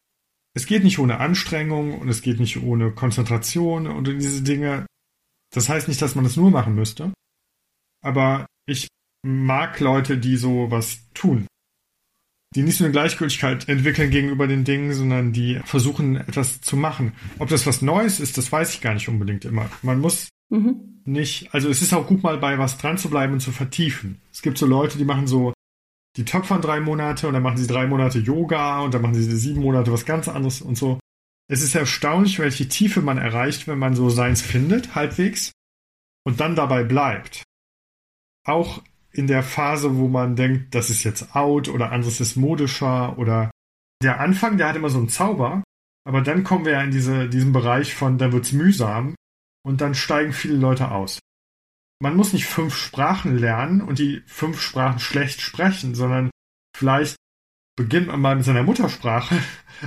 [0.54, 4.86] es geht nicht ohne Anstrengung und es geht nicht ohne Konzentration und diese Dinge.
[5.54, 7.14] Das heißt nicht, dass man das nur machen müsste.
[8.04, 8.88] Aber ich
[9.26, 11.48] mag Leute, die so was tun.
[12.54, 17.14] Die nicht so eine Gleichgültigkeit entwickeln gegenüber den Dingen, sondern die versuchen, etwas zu machen.
[17.40, 19.70] Ob das was Neues ist, das weiß ich gar nicht unbedingt immer.
[19.84, 20.91] Man muss mhm.
[21.06, 24.22] Nicht, also es ist auch gut mal bei was dran zu bleiben und zu vertiefen.
[24.32, 25.54] Es gibt so Leute, die machen so
[26.18, 29.24] die töpfern drei Monate und dann machen sie drei Monate Yoga und dann machen sie
[29.24, 31.00] sieben Monate was ganz anderes und so.
[31.50, 35.52] Es ist erstaunlich, welche Tiefe man erreicht, wenn man so seins findet, halbwegs,
[36.24, 37.44] und dann dabei bleibt.
[38.46, 43.18] Auch in der Phase, wo man denkt, das ist jetzt out oder anderes ist modischer
[43.18, 43.52] oder
[44.02, 45.64] der Anfang, der hat immer so einen Zauber,
[46.06, 49.16] aber dann kommen wir ja in diese, diesen Bereich von, da wird's mühsam
[49.64, 51.20] und dann steigen viele Leute aus
[52.02, 56.32] man muss nicht fünf Sprachen lernen und die fünf Sprachen schlecht sprechen, sondern
[56.76, 57.16] vielleicht
[57.78, 59.36] beginnt man mal mit seiner Muttersprache.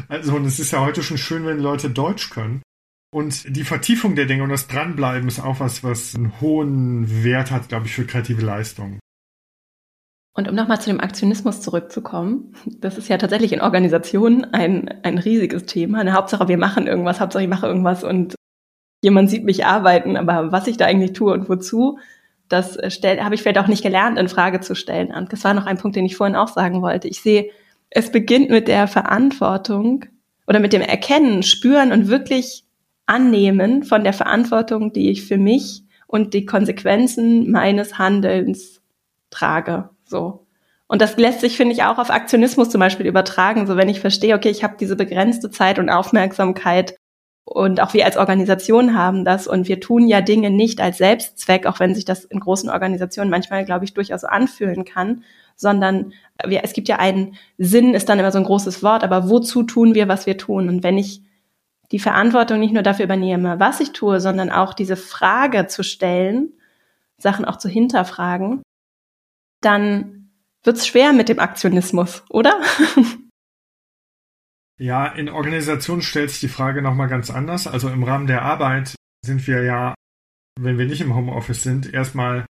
[0.08, 2.62] Also, und es ist ja heute schon schön, wenn Leute Deutsch können.
[3.12, 7.52] Und die Vertiefung der Dinge und das Dranbleiben ist auch was, was einen hohen Wert
[7.52, 8.98] hat, glaube ich, für kreative Leistung.
[10.36, 15.18] Und um nochmal zu dem Aktionismus zurückzukommen, das ist ja tatsächlich in Organisationen ein, ein
[15.18, 16.00] riesiges Thema.
[16.00, 18.34] Eine Hauptsache, wir machen irgendwas, Hauptsache, ich mache irgendwas und
[19.04, 21.98] jemand sieht mich arbeiten, aber was ich da eigentlich tue und wozu,
[22.48, 25.12] das habe ich vielleicht auch nicht gelernt, in Frage zu stellen.
[25.14, 27.06] Und das war noch ein Punkt, den ich vorhin auch sagen wollte.
[27.06, 27.50] Ich sehe,
[27.90, 30.06] es beginnt mit der Verantwortung
[30.46, 32.64] oder mit dem Erkennen, Spüren und wirklich
[33.06, 38.80] Annehmen von der Verantwortung, die ich für mich und die Konsequenzen meines Handelns
[39.28, 39.90] trage.
[40.04, 40.46] So.
[40.86, 43.66] Und das lässt sich, finde ich, auch auf Aktionismus zum Beispiel übertragen.
[43.66, 46.96] So, wenn ich verstehe, okay, ich habe diese begrenzte Zeit und Aufmerksamkeit
[47.44, 51.66] und auch wir als Organisation haben das und wir tun ja Dinge nicht als Selbstzweck,
[51.66, 56.64] auch wenn sich das in großen Organisationen manchmal, glaube ich, durchaus anfühlen kann, sondern wir,
[56.64, 59.94] es gibt ja einen Sinn, ist dann immer so ein großes Wort, aber wozu tun
[59.94, 60.68] wir, was wir tun?
[60.68, 61.22] Und wenn ich
[61.92, 66.54] die Verantwortung nicht nur dafür übernehme, was ich tue, sondern auch diese Frage zu stellen,
[67.18, 68.62] Sachen auch zu hinterfragen,
[69.60, 70.30] dann
[70.62, 72.58] wird's schwer mit dem Aktionismus, oder?
[74.80, 77.66] Ja, in Organisationen stellt sich die Frage nochmal ganz anders.
[77.66, 79.94] Also im Rahmen der Arbeit sind wir ja,
[80.58, 82.46] wenn wir nicht im Homeoffice sind, erstmal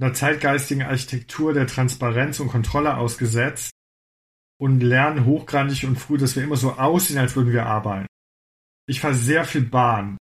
[0.00, 3.70] einer zeitgeistigen Architektur der Transparenz und Kontrolle ausgesetzt
[4.60, 8.06] und lernen hochgradig und früh, dass wir immer so aussehen, als würden wir arbeiten.
[8.86, 10.18] Ich fahre sehr viel Bahn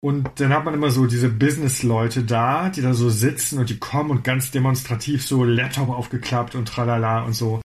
[0.00, 3.78] und dann hat man immer so diese Business-Leute da, die da so sitzen und die
[3.78, 7.60] kommen und ganz demonstrativ so Laptop aufgeklappt und tralala und so.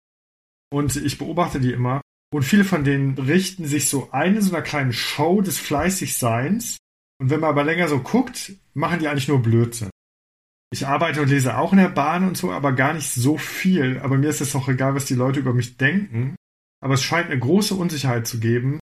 [0.71, 2.01] Und ich beobachte die immer.
[2.33, 6.77] Und viele von denen richten sich so ein in so einer kleinen Show des Fleißigseins.
[7.19, 9.91] Und wenn man aber länger so guckt, machen die eigentlich nur Blödsinn.
[10.71, 13.99] Ich arbeite und lese auch in der Bahn und so, aber gar nicht so viel.
[13.99, 16.35] Aber mir ist es auch egal, was die Leute über mich denken.
[16.81, 18.79] Aber es scheint eine große Unsicherheit zu geben.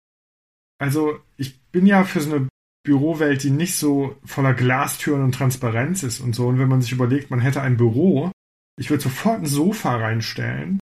[0.78, 2.50] Also, ich bin ja für so eine
[2.84, 6.48] Bürowelt, die nicht so voller Glastüren und Transparenz ist und so.
[6.48, 8.30] Und wenn man sich überlegt, man hätte ein Büro,
[8.78, 10.80] ich würde sofort ein Sofa reinstellen,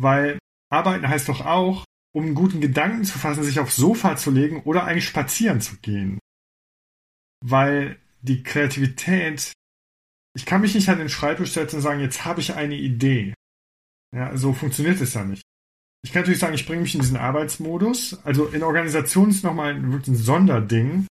[0.00, 0.38] weil
[0.70, 4.62] arbeiten heißt doch auch, um einen guten Gedanken zu fassen, sich aufs Sofa zu legen
[4.62, 6.18] oder eigentlich spazieren zu gehen.
[7.44, 9.52] Weil die Kreativität,
[10.34, 13.34] ich kann mich nicht an den Schreibtisch setzen und sagen, jetzt habe ich eine Idee.
[14.14, 15.42] Ja, so funktioniert es ja nicht.
[16.02, 18.24] Ich kann natürlich sagen, ich bringe mich in diesen Arbeitsmodus.
[18.24, 21.06] Also in Organisationen ist nochmal ein, ein Sonderding.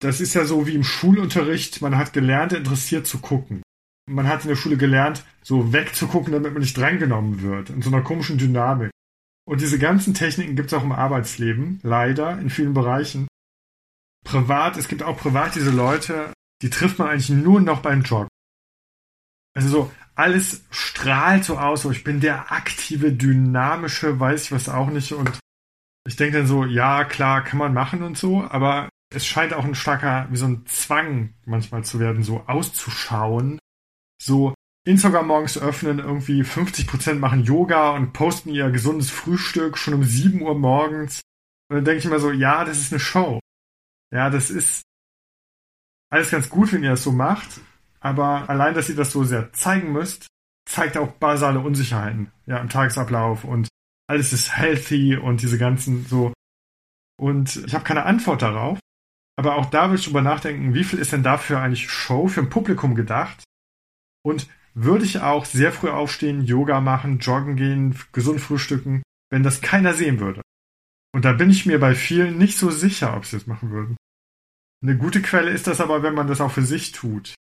[0.00, 1.82] Das ist ja so wie im Schulunterricht.
[1.82, 3.62] Man hat gelernt, interessiert zu gucken.
[4.10, 7.70] Man hat in der Schule gelernt, so wegzugucken, damit man nicht drangenommen wird.
[7.70, 8.90] In so einer komischen Dynamik.
[9.46, 11.80] Und diese ganzen Techniken gibt es auch im Arbeitsleben.
[11.82, 13.28] Leider in vielen Bereichen.
[14.24, 18.28] Privat, es gibt auch privat diese Leute, die trifft man eigentlich nur noch beim Joggen.
[19.54, 24.68] Also so, alles strahlt so aus, so ich bin der aktive, dynamische, weiß ich was
[24.68, 25.12] auch nicht.
[25.12, 25.38] Und
[26.06, 29.64] ich denke dann so, ja, klar, kann man machen und so, aber es scheint auch
[29.64, 33.58] ein starker, wie so ein Zwang manchmal zu werden, so auszuschauen.
[34.22, 34.54] So
[34.86, 40.40] Instagram morgens öffnen, irgendwie 50% machen Yoga und posten ihr gesundes Frühstück schon um 7
[40.42, 41.20] Uhr morgens.
[41.68, 43.40] Und dann denke ich immer so, ja, das ist eine Show.
[44.12, 44.82] Ja, das ist
[46.10, 47.60] alles ganz gut, wenn ihr das so macht.
[48.00, 50.26] Aber allein, dass ihr das so sehr zeigen müsst,
[50.68, 53.68] zeigt auch basale Unsicherheiten, ja, im Tagesablauf und
[54.08, 56.32] alles ist healthy und diese ganzen so.
[57.16, 58.78] Und ich habe keine Antwort darauf.
[59.36, 62.40] Aber auch da will ich drüber nachdenken, wie viel ist denn dafür eigentlich Show für
[62.40, 63.44] ein Publikum gedacht?
[64.22, 69.60] Und würde ich auch sehr früh aufstehen, Yoga machen, joggen gehen, gesund frühstücken, wenn das
[69.60, 70.42] keiner sehen würde?
[71.12, 73.96] Und da bin ich mir bei vielen nicht so sicher, ob sie es machen würden.
[74.82, 77.34] Eine gute Quelle ist das aber, wenn man das auch für sich tut.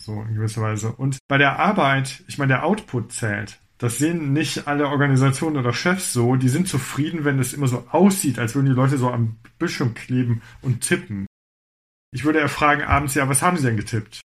[0.00, 0.92] So in gewisser Weise.
[0.92, 3.60] Und bei der Arbeit, ich meine, der Output zählt.
[3.78, 6.36] Das sehen nicht alle Organisationen oder Chefs so.
[6.36, 9.94] Die sind zufrieden, wenn es immer so aussieht, als würden die Leute so am Bildschirm
[9.94, 11.26] kleben und tippen.
[12.12, 14.20] Ich würde eher fragen abends, ja, was haben sie denn getippt?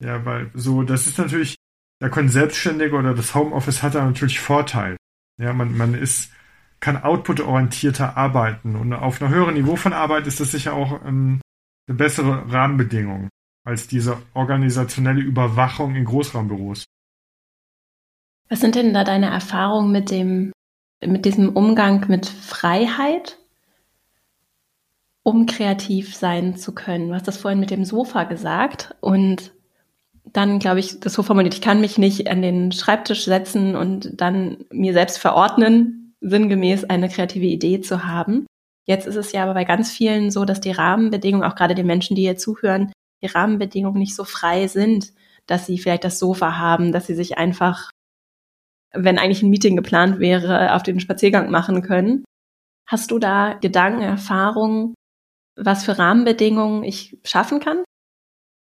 [0.00, 1.56] Ja, weil so, das ist natürlich,
[1.98, 4.96] da können Selbstständige oder das Homeoffice hat da natürlich Vorteil.
[5.38, 6.32] Ja, man, man ist,
[6.80, 11.40] kann output-orientierter arbeiten und auf einem höheren Niveau von Arbeit ist das sicher auch ähm,
[11.86, 13.28] eine bessere Rahmenbedingung
[13.64, 16.84] als diese organisationelle Überwachung in Großraumbüros.
[18.48, 20.52] Was sind denn da deine Erfahrungen mit dem,
[21.04, 23.38] mit diesem Umgang mit Freiheit,
[25.22, 27.08] um kreativ sein zu können?
[27.08, 29.52] Du hast das vorhin mit dem Sofa gesagt und
[30.32, 34.20] dann glaube ich, das so formuliert, ich kann mich nicht an den Schreibtisch setzen und
[34.20, 38.46] dann mir selbst verordnen, sinngemäß eine kreative Idee zu haben.
[38.86, 41.86] Jetzt ist es ja aber bei ganz vielen so, dass die Rahmenbedingungen, auch gerade den
[41.86, 45.12] Menschen, die hier zuhören, die Rahmenbedingungen nicht so frei sind,
[45.46, 47.90] dass sie vielleicht das Sofa haben, dass sie sich einfach
[48.92, 52.24] wenn eigentlich ein Meeting geplant wäre, auf den Spaziergang machen können.
[52.86, 54.94] Hast du da Gedanken, Erfahrungen,
[55.56, 57.84] was für Rahmenbedingungen ich schaffen kann?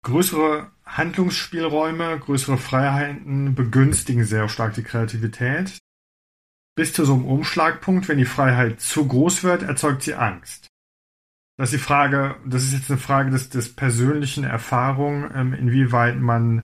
[0.05, 5.79] Größere Handlungsspielräume, größere Freiheiten begünstigen sehr stark die Kreativität.
[6.77, 10.69] Bis zu so einem Umschlagpunkt, wenn die Freiheit zu groß wird, erzeugt sie Angst.
[11.57, 16.19] Das ist die Frage, das ist jetzt eine Frage des, des persönlichen Erfahrung, ähm, inwieweit
[16.19, 16.63] man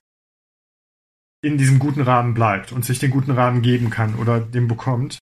[1.43, 5.19] in diesem guten Rahmen bleibt und sich den guten Rahmen geben kann oder den bekommt.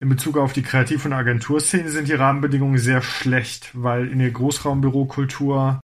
[0.00, 4.30] In Bezug auf die Kreativ- und Agenturszene sind die Rahmenbedingungen sehr schlecht, weil in der
[4.30, 5.80] Großraumbürokultur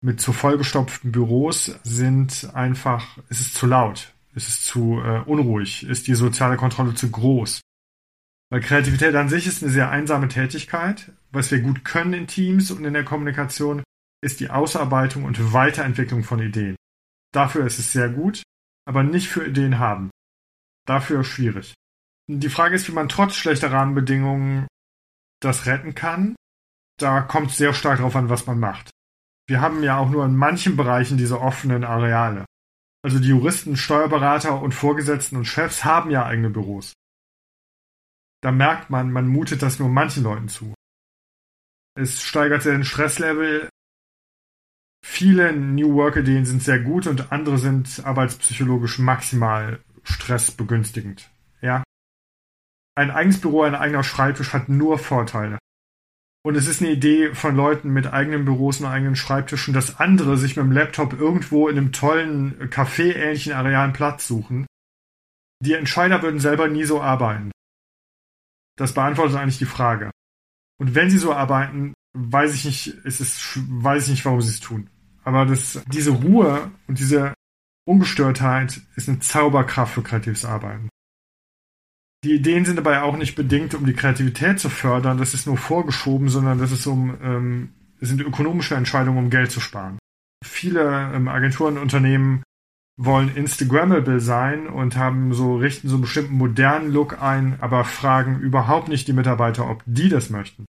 [0.00, 5.84] mit zu vollgestopften Büros sind einfach, es ist zu laut, es ist zu äh, unruhig,
[5.84, 7.60] ist die soziale Kontrolle zu groß.
[8.50, 11.12] Weil Kreativität an sich ist eine sehr einsame Tätigkeit.
[11.30, 13.84] Was wir gut können in Teams und in der Kommunikation,
[14.22, 16.76] ist die Ausarbeitung und Weiterentwicklung von Ideen.
[17.32, 18.42] Dafür ist es sehr gut,
[18.86, 20.10] aber nicht für Ideen haben.
[20.86, 21.74] Dafür schwierig.
[22.28, 24.66] Die Frage ist, wie man trotz schlechter Rahmenbedingungen
[25.40, 26.34] das retten kann.
[26.98, 28.90] Da kommt sehr stark darauf an, was man macht.
[29.50, 32.44] Wir haben ja auch nur in manchen Bereichen diese offenen Areale.
[33.02, 36.92] Also die Juristen, Steuerberater und Vorgesetzten und Chefs haben ja eigene Büros.
[38.42, 40.72] Da merkt man, man mutet das nur manchen Leuten zu.
[41.98, 43.68] Es steigert den Stresslevel.
[45.04, 51.28] Viele New Work-Ideen sind sehr gut und andere sind arbeitspsychologisch maximal stressbegünstigend.
[51.60, 51.82] Ja.
[52.94, 55.58] Ein eigenes Büro, ein eigener Schreibtisch hat nur Vorteile.
[56.42, 60.38] Und es ist eine Idee von Leuten mit eigenen Büros und eigenen Schreibtischen, dass andere
[60.38, 64.66] sich mit dem Laptop irgendwo in einem tollen Café-ähnlichen Areal Platz suchen.
[65.62, 67.50] Die Entscheider würden selber nie so arbeiten.
[68.76, 70.10] Das beantwortet eigentlich die Frage.
[70.78, 74.48] Und wenn sie so arbeiten, weiß ich nicht, es ist, weiß ich nicht, warum sie
[74.48, 74.88] es tun.
[75.24, 77.34] Aber das, diese Ruhe und diese
[77.86, 80.88] Ungestörtheit ist eine Zauberkraft für kreatives Arbeiten.
[82.22, 85.56] Die Ideen sind dabei auch nicht bedingt, um die Kreativität zu fördern, das ist nur
[85.56, 89.98] vorgeschoben, sondern das ist um, ähm, sind ökonomische Entscheidungen, um Geld zu sparen.
[90.44, 92.42] Viele ähm, Agenturen und Unternehmen
[92.98, 98.40] wollen Instagrammable sein und haben so, richten so einen bestimmten modernen Look ein, aber fragen
[98.40, 100.66] überhaupt nicht die Mitarbeiter, ob die das möchten.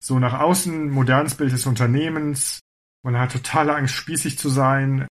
[0.00, 2.60] So nach außen modernes Bild des Unternehmens,
[3.02, 5.08] man hat totale Angst, spießig zu sein,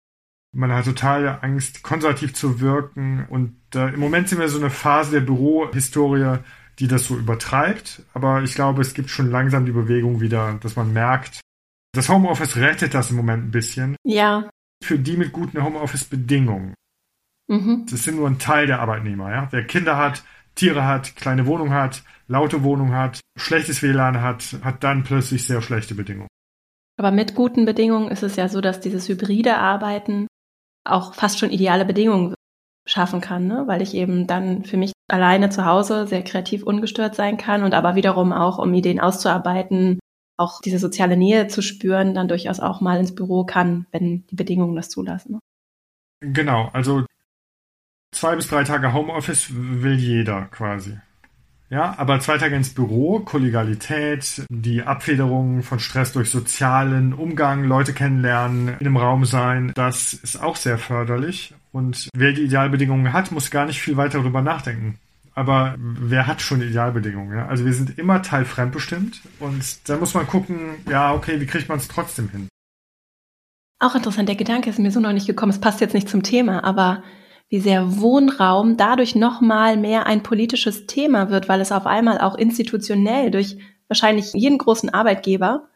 [0.53, 3.25] man hat totale Angst, konservativ zu wirken.
[3.29, 6.39] Und äh, im Moment sind wir so eine Phase der Bürohistorie,
[6.79, 8.03] die das so übertreibt.
[8.13, 11.41] Aber ich glaube, es gibt schon langsam die Bewegung wieder, dass man merkt,
[11.93, 13.95] das Homeoffice rettet das im Moment ein bisschen.
[14.03, 14.49] Ja.
[14.83, 16.73] Für die mit guten Homeoffice-Bedingungen.
[17.47, 17.85] Mhm.
[17.89, 19.47] Das sind nur ein Teil der Arbeitnehmer, ja.
[19.51, 20.23] Wer Kinder hat,
[20.55, 25.61] Tiere hat, kleine Wohnung hat, laute Wohnung hat, schlechtes WLAN hat, hat dann plötzlich sehr
[25.61, 26.29] schlechte Bedingungen.
[26.97, 30.27] Aber mit guten Bedingungen ist es ja so, dass dieses hybride Arbeiten
[30.83, 32.35] auch fast schon ideale Bedingungen
[32.85, 33.63] schaffen kann, ne?
[33.67, 37.73] weil ich eben dann für mich alleine zu Hause sehr kreativ ungestört sein kann und
[37.73, 39.99] aber wiederum auch, um Ideen auszuarbeiten,
[40.37, 44.35] auch diese soziale Nähe zu spüren, dann durchaus auch mal ins Büro kann, wenn die
[44.35, 45.39] Bedingungen das zulassen.
[46.21, 47.05] Genau, also
[48.11, 50.97] zwei bis drei Tage Homeoffice will jeder quasi.
[51.71, 57.93] Ja, aber zwei Tage ins Büro, Kollegialität, die Abfederung von Stress durch sozialen Umgang, Leute
[57.93, 61.53] kennenlernen, in einem Raum sein, das ist auch sehr förderlich.
[61.71, 64.99] Und wer die Idealbedingungen hat, muss gar nicht viel weiter darüber nachdenken.
[65.33, 67.37] Aber wer hat schon Idealbedingungen?
[67.37, 67.47] Ja?
[67.47, 71.69] Also wir sind immer Teil fremdbestimmt und da muss man gucken, ja, okay, wie kriegt
[71.69, 72.49] man es trotzdem hin?
[73.79, 76.21] Auch interessant, der Gedanke ist mir so noch nicht gekommen, es passt jetzt nicht zum
[76.21, 77.01] Thema, aber
[77.51, 82.35] wie sehr Wohnraum dadurch nochmal mehr ein politisches Thema wird, weil es auf einmal auch
[82.35, 83.57] institutionell durch
[83.89, 85.67] wahrscheinlich jeden großen Arbeitgeber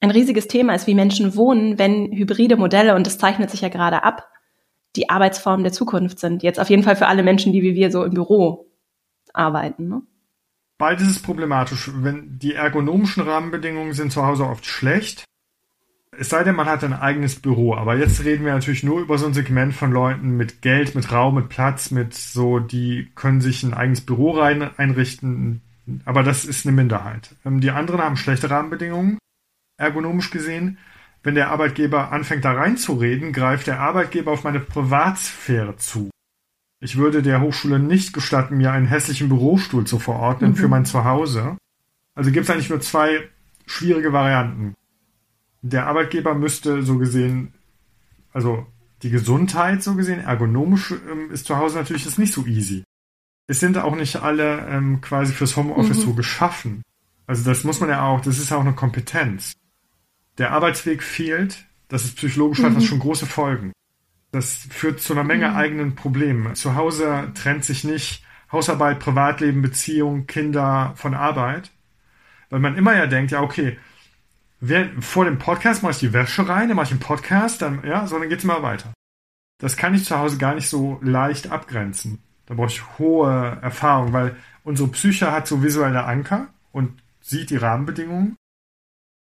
[0.00, 3.70] ein riesiges Thema ist, wie Menschen wohnen, wenn hybride Modelle, und das zeichnet sich ja
[3.70, 4.28] gerade ab,
[4.94, 6.42] die Arbeitsformen der Zukunft sind.
[6.42, 8.66] Jetzt auf jeden Fall für alle Menschen, die wie wir so im Büro
[9.32, 9.88] arbeiten.
[9.88, 10.02] Ne?
[10.76, 11.90] Beides ist problematisch.
[11.94, 15.24] Wenn die ergonomischen Rahmenbedingungen sind zu Hause oft schlecht,
[16.16, 17.74] es sei denn, man hat ein eigenes Büro.
[17.74, 21.10] Aber jetzt reden wir natürlich nur über so ein Segment von Leuten mit Geld, mit
[21.10, 25.62] Raum, mit Platz, mit so, die können sich ein eigenes Büro rein einrichten.
[26.04, 27.34] Aber das ist eine Minderheit.
[27.44, 29.18] Ähm, die anderen haben schlechte Rahmenbedingungen,
[29.78, 30.78] ergonomisch gesehen.
[31.22, 36.10] Wenn der Arbeitgeber anfängt da reinzureden, greift der Arbeitgeber auf meine Privatsphäre zu.
[36.80, 40.56] Ich würde der Hochschule nicht gestatten, mir einen hässlichen Bürostuhl zu verordnen mhm.
[40.56, 41.56] für mein Zuhause.
[42.14, 43.28] Also gibt es eigentlich nur zwei
[43.66, 44.74] schwierige Varianten
[45.62, 47.54] der Arbeitgeber müsste so gesehen,
[48.32, 48.66] also
[49.02, 52.84] die Gesundheit so gesehen, ergonomisch ähm, ist zu Hause natürlich ist nicht so easy.
[53.46, 56.02] Es sind auch nicht alle ähm, quasi fürs Homeoffice mhm.
[56.02, 56.82] so geschaffen.
[57.26, 59.52] Also das muss man ja auch, das ist ja auch eine Kompetenz.
[60.38, 62.66] Der Arbeitsweg fehlt, das ist psychologisch mhm.
[62.66, 63.72] hat das schon große Folgen.
[64.30, 65.56] Das führt zu einer Menge mhm.
[65.56, 66.54] eigenen Problemen.
[66.54, 71.70] Zu Hause trennt sich nicht Hausarbeit, Privatleben, Beziehung, Kinder von Arbeit.
[72.50, 73.78] Weil man immer ja denkt, ja, okay,
[74.62, 77.84] während, vor dem Podcast mache ich die Wäsche rein, dann mache ich einen Podcast, dann,
[77.84, 78.94] ja, so, dann geht's mal weiter.
[79.58, 82.22] Das kann ich zu Hause gar nicht so leicht abgrenzen.
[82.46, 87.56] Da brauche ich hohe Erfahrung, weil unsere Psyche hat so visuelle Anker und sieht die
[87.56, 88.36] Rahmenbedingungen.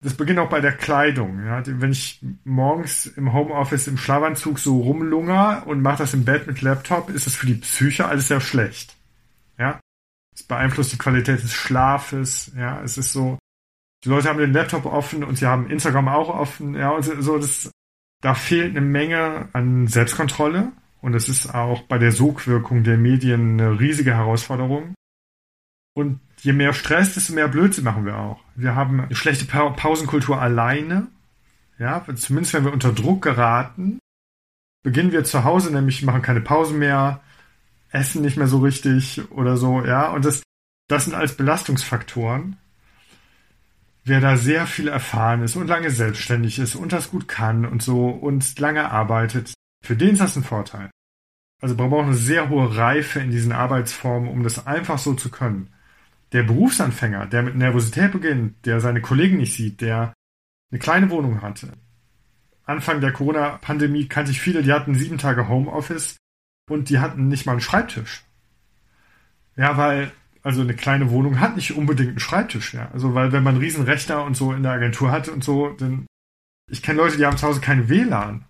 [0.00, 1.44] Das beginnt auch bei der Kleidung.
[1.44, 1.62] Ja.
[1.66, 6.62] Wenn ich morgens im Homeoffice im Schlafanzug so rumlunger und mache das im Bett mit
[6.62, 8.96] Laptop, ist es für die Psyche alles sehr schlecht.
[9.58, 9.80] Ja.
[10.32, 12.52] Es beeinflusst die Qualität des Schlafes.
[12.56, 13.38] Ja, es ist so,
[14.04, 16.74] die Leute haben den Laptop offen und sie haben Instagram auch offen.
[16.74, 17.70] Ja, und so, das,
[18.20, 20.72] da fehlt eine Menge an Selbstkontrolle.
[21.00, 24.94] Und es ist auch bei der Sogwirkung der Medien eine riesige Herausforderung.
[25.94, 28.40] Und je mehr Stress, desto mehr Blödsinn machen wir auch.
[28.56, 31.08] Wir haben eine schlechte pa Pausenkultur alleine.
[31.78, 34.00] Ja, zumindest wenn wir unter Druck geraten,
[34.82, 37.20] beginnen wir zu Hause, nämlich machen keine Pause mehr,
[37.90, 40.10] essen nicht mehr so richtig oder so, ja.
[40.10, 40.42] Und das,
[40.88, 42.56] das sind als Belastungsfaktoren.
[44.08, 47.82] Wer da sehr viel erfahren ist und lange selbstständig ist und das gut kann und
[47.82, 49.52] so und lange arbeitet,
[49.84, 50.90] für den ist das ein Vorteil.
[51.60, 55.30] Also man braucht eine sehr hohe Reife in diesen Arbeitsformen, um das einfach so zu
[55.30, 55.72] können
[56.32, 60.14] der Berufsanfänger, der mit Nervosität beginnt, der seine Kollegen nicht sieht, der
[60.70, 61.72] eine kleine Wohnung hatte.
[62.64, 66.18] Anfang der Corona-Pandemie kannte ich viele, die hatten sieben Tage Homeoffice
[66.68, 68.24] und die hatten nicht mal einen Schreibtisch.
[69.56, 70.12] Ja, weil,
[70.48, 72.90] also eine kleine Wohnung hat nicht unbedingt einen Schreibtisch, ja.
[72.94, 75.68] Also, weil wenn man einen riesen Rechner und so in der Agentur hat und so,
[75.72, 76.06] dann,
[76.70, 78.46] ich kenne Leute, die haben zu Hause kein WLAN.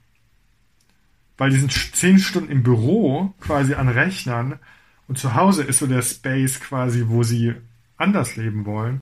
[1.38, 4.60] Weil die sind zehn Stunden im Büro quasi an Rechnern
[5.08, 7.56] und zu Hause ist so der Space quasi, wo sie
[7.96, 9.00] anders leben wollen.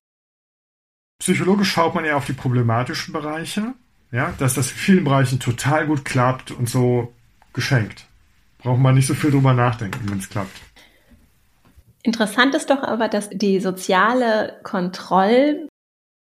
[1.19, 3.75] Psychologisch schaut man eher auf die problematischen Bereiche,
[4.11, 7.15] ja, dass das in vielen Bereichen total gut klappt und so
[7.53, 8.07] geschenkt.
[8.57, 10.66] Braucht man nicht so viel drüber nachdenken, wenn es klappt.
[12.07, 15.67] Interessant ist doch aber, dass die soziale Kontroll,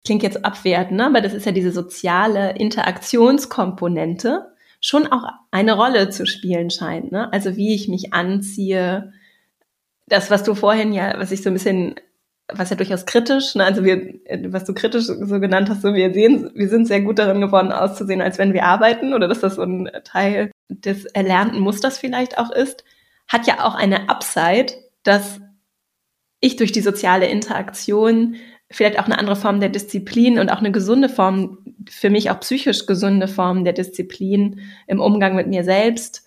[0.05, 1.07] klingt jetzt abwertend, ne?
[1.07, 7.11] aber das ist ja diese soziale Interaktionskomponente, schon auch eine Rolle zu spielen scheint.
[7.11, 7.33] Ne?
[7.33, 9.13] Also wie ich mich anziehe,
[10.07, 11.97] das, was du vorhin ja, was ich so ein bisschen
[12.53, 13.65] was ja durchaus kritisch, ne?
[13.65, 14.15] also wir,
[14.53, 17.73] was du kritisch so genannt hast, so wir sehen, wir sind sehr gut darin geworden,
[17.73, 22.39] auszusehen, als wenn wir arbeiten oder dass das so ein Teil des erlernten Musters vielleicht
[22.39, 22.85] auch ist,
[23.27, 25.41] hat ja auch eine Upside, dass
[26.45, 28.37] ich durch die soziale Interaktion
[28.71, 32.41] vielleicht auch eine andere Form der Disziplin und auch eine gesunde Form, für mich auch
[32.41, 36.25] psychisch gesunde Form der Disziplin im Umgang mit mir selbst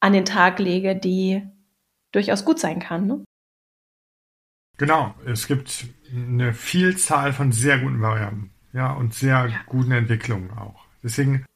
[0.00, 1.42] an den Tag lege, die
[2.10, 3.06] durchaus gut sein kann.
[3.06, 3.24] Ne?
[4.78, 9.60] Genau, es gibt eine Vielzahl von sehr guten Varianten, ja, und sehr ja.
[9.66, 10.84] guten Entwicklungen auch.
[11.02, 11.46] Deswegen,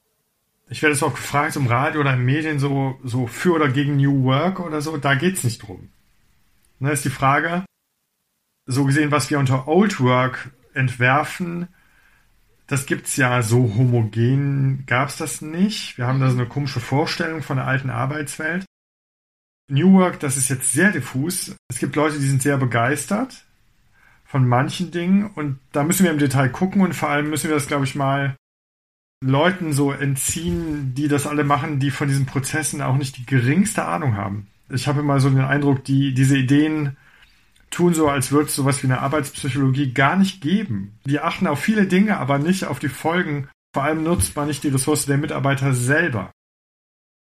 [0.68, 3.96] ich werde es auch gefragt im Radio oder in Medien so, so für oder gegen
[3.96, 5.90] New Work oder so, da geht es nicht drum.
[6.80, 7.64] Da ist die Frage,
[8.66, 11.68] so gesehen, was wir unter Old Work entwerfen,
[12.66, 15.98] das gibt es ja so homogen, gab es das nicht.
[15.98, 18.64] Wir haben da so eine komische Vorstellung von der alten Arbeitswelt.
[19.68, 21.54] New Work, das ist jetzt sehr diffus.
[21.68, 23.44] Es gibt Leute, die sind sehr begeistert
[24.24, 27.54] von manchen Dingen und da müssen wir im Detail gucken und vor allem müssen wir
[27.54, 28.36] das, glaube ich, mal
[29.24, 33.84] Leuten so entziehen, die das alle machen, die von diesen Prozessen auch nicht die geringste
[33.84, 34.48] Ahnung haben.
[34.68, 36.96] Ich habe immer so den Eindruck, die diese Ideen
[37.70, 40.98] tun so, als würde es sowas wie eine Arbeitspsychologie gar nicht geben.
[41.04, 43.48] Die achten auf viele Dinge, aber nicht auf die Folgen.
[43.72, 46.32] Vor allem nutzt man nicht die Ressource der Mitarbeiter selber.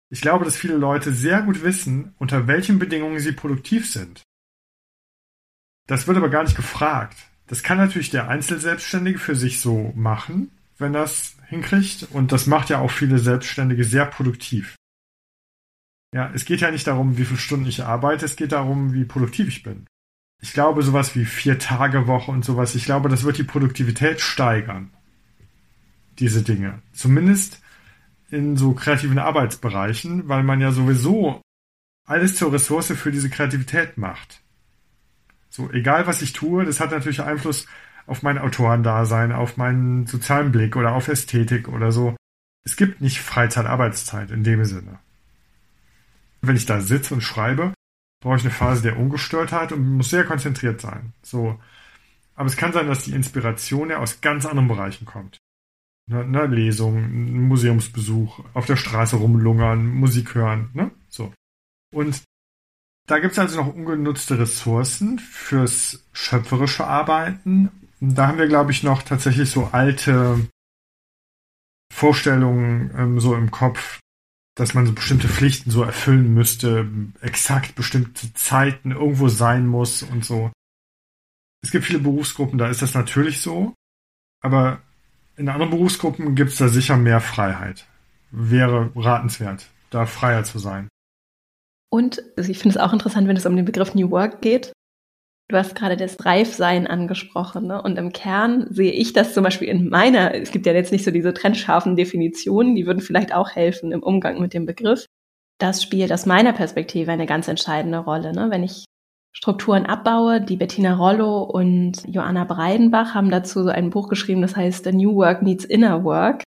[0.10, 4.22] Ich glaube, dass viele Leute sehr gut wissen, unter welchen Bedingungen sie produktiv sind.
[5.88, 7.18] Das wird aber gar nicht gefragt.
[7.48, 12.08] Das kann natürlich der Einzelselbstständige für sich so machen, wenn das hinkriegt.
[12.12, 14.76] Und das macht ja auch viele Selbstständige sehr produktiv.
[16.14, 19.04] Ja, es geht ja nicht darum, wie viele Stunden ich arbeite, es geht darum, wie
[19.04, 19.88] produktiv ich bin.
[20.42, 24.22] Ich glaube, sowas wie vier Tage Woche und sowas, ich glaube, das wird die Produktivität
[24.22, 24.92] steigern.
[26.20, 26.82] Diese Dinge.
[26.94, 27.62] Zumindest
[28.30, 31.42] in so kreativen Arbeitsbereichen, weil man ja sowieso
[32.06, 34.42] alles zur Ressource für diese Kreativität macht.
[35.50, 37.66] So, egal was ich tue, das hat natürlich Einfluss
[38.06, 42.16] auf mein Autorendasein, auf meinen sozialen Blick oder auf Ästhetik oder so.
[42.66, 45.00] Es gibt nicht Freizeit-Arbeitszeit in dem Sinne.
[46.46, 47.74] Wenn ich da sitze und schreibe,
[48.22, 51.14] brauche ich eine Phase der Ungestörtheit und muss sehr konzentriert sein.
[51.22, 51.60] So.
[52.36, 55.40] Aber es kann sein, dass die Inspiration ja aus ganz anderen Bereichen kommt
[56.10, 60.92] eine, ne, Lesung, ein Museumsbesuch, auf der Straße rumlungern, Musik hören, ne?
[61.10, 61.34] So.
[61.94, 62.24] Und
[63.08, 67.70] da gibt's also noch ungenutzte Ressourcen fürs schöpferische Arbeiten.
[68.00, 70.48] Da haben wir, glaube ich, noch tatsächlich so alte
[71.92, 74.00] Vorstellungen ähm, so im Kopf.
[74.56, 76.88] Dass man so bestimmte Pflichten so erfüllen müsste,
[77.22, 80.52] exakt bestimmte Zeiten irgendwo sein muss und so.
[81.64, 83.74] Es gibt viele Berufsgruppen, da ist das natürlich so,
[84.42, 84.82] aber
[85.38, 87.88] in anderen Berufsgruppen gibt es da sicher mehr Freiheit.
[88.32, 90.88] Wäre ratenswert, da freier zu sein.
[91.90, 94.74] Und also ich finde es auch interessant, wenn es um den Begriff New Work geht.
[95.50, 97.82] Du hast gerade das Reifsein angesprochen, ne?
[97.82, 101.04] Und im Kern sehe ich das zum Beispiel in meiner, es gibt ja jetzt nicht
[101.04, 105.06] so diese trennscharfen Definitionen, die würden vielleicht auch helfen im Umgang mit dem Begriff.
[105.60, 108.34] Das spielt aus meiner Perspektive eine ganz entscheidende Rolle.
[108.34, 108.50] Ne?
[108.50, 108.86] Wenn ich
[109.32, 114.56] Strukturen abbaue, die Bettina Rollo und Joanna Breidenbach haben dazu so ein Buch geschrieben, das
[114.56, 116.44] heißt The New Work Needs Inner Work.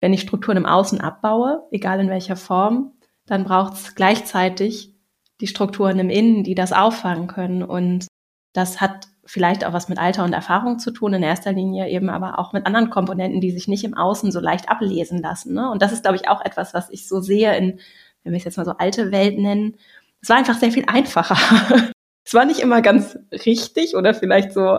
[0.00, 2.92] Wenn ich Strukturen im Außen abbaue, egal in welcher Form,
[3.26, 4.94] dann braucht es gleichzeitig
[5.40, 7.62] die Strukturen im Innen, die das auffangen können.
[7.62, 8.07] Und
[8.58, 12.10] das hat vielleicht auch was mit Alter und Erfahrung zu tun, in erster Linie eben
[12.10, 15.54] aber auch mit anderen Komponenten, die sich nicht im Außen so leicht ablesen lassen.
[15.54, 15.70] Ne?
[15.70, 17.78] Und das ist, glaube ich, auch etwas, was ich so sehe in,
[18.24, 19.76] wenn wir es jetzt mal so alte Welt nennen.
[20.20, 21.36] Es war einfach sehr viel einfacher.
[22.24, 24.78] es war nicht immer ganz richtig oder vielleicht so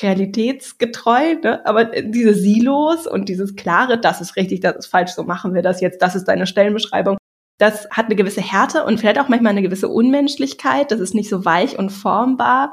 [0.00, 1.66] realitätsgetreu, ne?
[1.66, 5.62] aber diese Silos und dieses klare, das ist richtig, das ist falsch, so machen wir
[5.62, 7.16] das jetzt, das ist deine Stellenbeschreibung,
[7.58, 10.90] das hat eine gewisse Härte und vielleicht auch manchmal eine gewisse Unmenschlichkeit.
[10.90, 12.72] Das ist nicht so weich und formbar,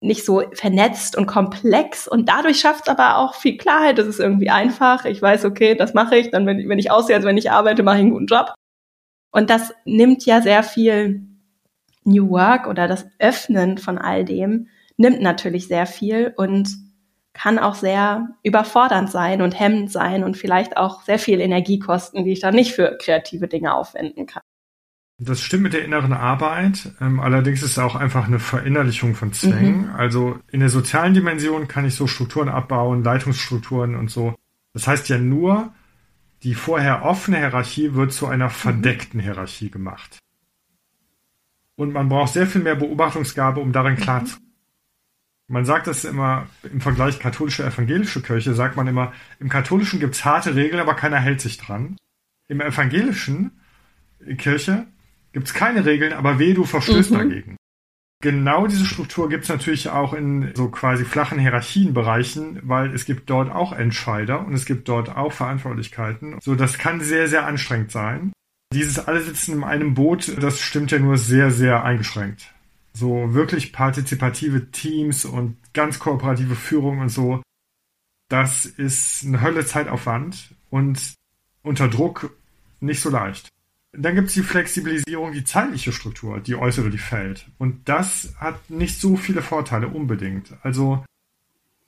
[0.00, 3.98] nicht so vernetzt und komplex und dadurch schafft es aber auch viel Klarheit.
[3.98, 5.04] Das ist irgendwie einfach.
[5.04, 6.30] Ich weiß, okay, das mache ich.
[6.30, 8.54] Dann, wenn, wenn ich aussehe, als wenn ich arbeite, mache ich einen guten Job.
[9.30, 11.22] Und das nimmt ja sehr viel
[12.04, 14.68] New Work oder das Öffnen von all dem
[15.00, 16.68] nimmt natürlich sehr viel und
[17.32, 22.24] kann auch sehr überfordernd sein und hemmend sein und vielleicht auch sehr viel Energie kosten,
[22.24, 24.42] die ich dann nicht für kreative Dinge aufwenden kann.
[25.22, 26.92] Das stimmt mit der inneren Arbeit.
[26.98, 29.88] Ähm, allerdings ist es auch einfach eine Verinnerlichung von Zwängen.
[29.88, 29.94] Mhm.
[29.94, 34.34] Also in der sozialen Dimension kann ich so Strukturen abbauen, Leitungsstrukturen und so.
[34.72, 35.74] Das heißt ja nur,
[36.42, 38.52] die vorher offene Hierarchie wird zu einer mhm.
[38.52, 40.18] verdeckten Hierarchie gemacht.
[41.76, 44.38] Und man braucht sehr viel mehr Beobachtungsgabe, um darin klar zu
[45.50, 50.24] man sagt das immer im Vergleich katholische evangelische Kirche, sagt man immer, im katholischen gibt's
[50.24, 51.96] harte Regeln, aber keiner hält sich dran.
[52.46, 53.60] Im evangelischen
[54.38, 54.86] Kirche
[55.32, 57.16] gibt's keine Regeln, aber weh, du verstößt mhm.
[57.16, 57.56] dagegen.
[58.22, 63.50] Genau diese Struktur gibt's natürlich auch in so quasi flachen Hierarchienbereichen, weil es gibt dort
[63.50, 66.38] auch Entscheider und es gibt dort auch Verantwortlichkeiten.
[66.42, 68.32] So, das kann sehr, sehr anstrengend sein.
[68.74, 72.52] Dieses alle sitzen in einem Boot, das stimmt ja nur sehr, sehr eingeschränkt
[72.92, 77.42] so wirklich partizipative Teams und ganz kooperative Führung und so,
[78.28, 81.14] das ist eine Hölle Zeitaufwand und
[81.62, 82.36] unter Druck
[82.80, 83.48] nicht so leicht.
[83.92, 87.50] Dann gibt es die Flexibilisierung, die zeitliche Struktur, die äußere, die fällt.
[87.58, 90.54] Und das hat nicht so viele Vorteile unbedingt.
[90.62, 91.04] Also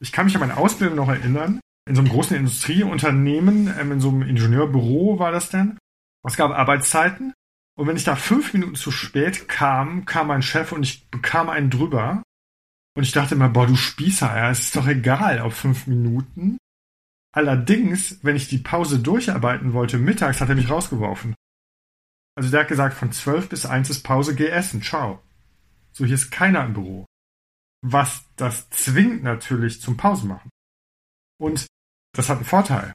[0.01, 1.61] ich kann mich an meine Ausbildung noch erinnern.
[1.89, 5.79] In so einem großen Industrieunternehmen, ähm, in so einem Ingenieurbüro war das denn.
[6.25, 7.35] Es gab Arbeitszeiten
[7.75, 11.49] und wenn ich da fünf Minuten zu spät kam, kam mein Chef und ich bekam
[11.49, 12.23] einen drüber.
[12.95, 16.59] Und ich dachte immer, boah, du Spießer, ja, es ist doch egal, auf fünf Minuten.
[17.35, 21.35] Allerdings, wenn ich die Pause durcharbeiten wollte, mittags hat er mich rausgeworfen.
[22.35, 25.23] Also der hat gesagt, von zwölf bis eins ist Pause, geh essen, ciao.
[25.93, 27.05] So, hier ist keiner im Büro.
[27.85, 30.51] Was das zwingt natürlich zum Pause machen.
[31.39, 31.67] Und
[32.15, 32.93] das hat einen Vorteil.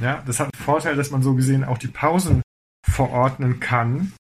[0.00, 2.42] Ja, das hat einen Vorteil, dass man so gesehen auch die Pausen
[2.86, 4.12] verordnen kann.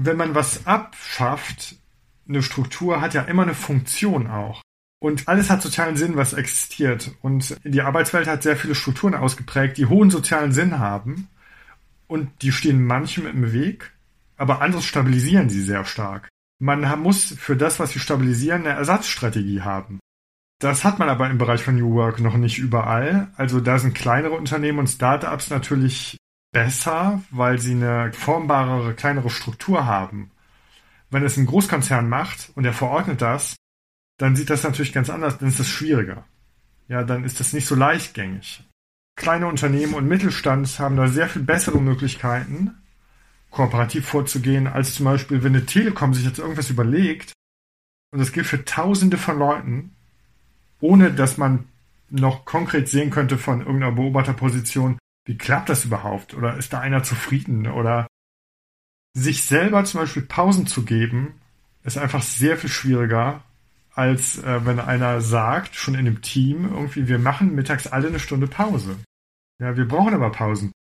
[0.00, 1.76] Wenn man was abschafft,
[2.28, 4.62] eine Struktur hat ja immer eine Funktion auch.
[4.98, 7.12] Und alles hat sozialen Sinn, was existiert.
[7.22, 11.28] Und die Arbeitswelt hat sehr viele Strukturen ausgeprägt, die hohen sozialen Sinn haben.
[12.06, 13.92] Und die stehen manchem im Weg,
[14.36, 16.28] aber anderes stabilisieren sie sehr stark.
[16.58, 20.00] Man muss für das, was sie stabilisieren, eine Ersatzstrategie haben.
[20.58, 23.28] Das hat man aber im Bereich von New Work noch nicht überall.
[23.36, 26.16] Also da sind kleinere Unternehmen und Startups natürlich
[26.52, 30.30] besser, weil sie eine formbarere, kleinere Struktur haben.
[31.10, 33.56] Wenn es ein Großkonzern macht und er verordnet das,
[34.18, 36.24] dann sieht das natürlich ganz anders, dann ist das schwieriger.
[36.88, 38.65] Ja, dann ist das nicht so leichtgängig.
[39.16, 42.74] Kleine Unternehmen und Mittelstand haben da sehr viel bessere Möglichkeiten,
[43.50, 47.32] kooperativ vorzugehen, als zum Beispiel, wenn eine Telekom sich jetzt irgendwas überlegt,
[48.12, 49.96] und das gilt für Tausende von Leuten,
[50.80, 51.66] ohne dass man
[52.08, 56.34] noch konkret sehen könnte von irgendeiner Beobachterposition, wie klappt das überhaupt?
[56.34, 57.66] Oder ist da einer zufrieden?
[57.66, 58.06] Oder
[59.14, 61.40] sich selber zum Beispiel Pausen zu geben,
[61.82, 63.42] ist einfach sehr viel schwieriger,
[63.96, 68.18] als äh, wenn einer sagt, schon in dem Team, irgendwie, wir machen mittags alle eine
[68.18, 68.96] Stunde Pause.
[69.58, 70.72] Ja, wir brauchen aber Pausen.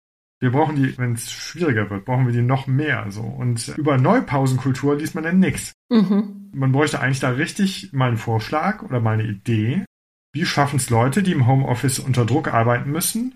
[0.42, 3.06] Wir brauchen die, wenn es schwieriger wird, brauchen wir die noch mehr.
[3.10, 3.22] So.
[3.22, 5.72] Und über Neupausenkultur liest man dann nichts.
[5.90, 6.52] Mhm.
[6.54, 9.86] Man bräuchte eigentlich da richtig mal einen Vorschlag oder mal eine Idee.
[10.34, 13.36] Wie schaffen es Leute, die im Homeoffice unter Druck arbeiten müssen,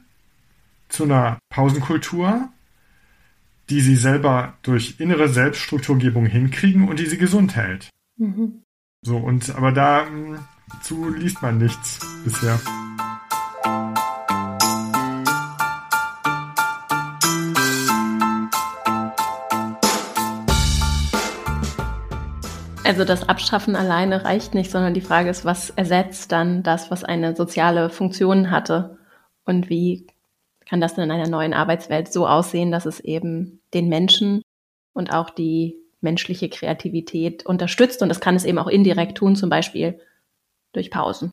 [0.89, 2.49] zu einer Pausenkultur,
[3.69, 7.89] die sie selber durch innere Selbststrukturgebung hinkriegen und die sie gesund hält.
[8.17, 8.61] Mhm.
[9.01, 12.59] So, und aber dazu hm, liest man nichts bisher.
[22.83, 27.03] Also das Abschaffen alleine reicht nicht, sondern die Frage ist, was ersetzt dann das, was
[27.03, 28.97] eine soziale Funktion hatte?
[29.45, 30.07] Und wie
[30.65, 34.41] kann das dann in einer neuen Arbeitswelt so aussehen, dass es eben den Menschen
[34.93, 38.01] und auch die menschliche Kreativität unterstützt?
[38.01, 39.99] Und das kann es eben auch indirekt tun, zum Beispiel
[40.73, 41.31] durch Pausen.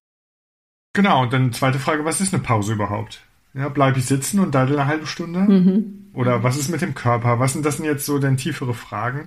[0.93, 3.23] Genau, und dann zweite Frage, was ist eine Pause überhaupt?
[3.53, 5.41] Ja, bleibe ich sitzen und daddel eine halbe Stunde?
[5.41, 6.11] Mhm.
[6.15, 7.39] Oder was ist mit dem Körper?
[7.39, 9.27] Was sind das denn jetzt so denn tiefere Fragen?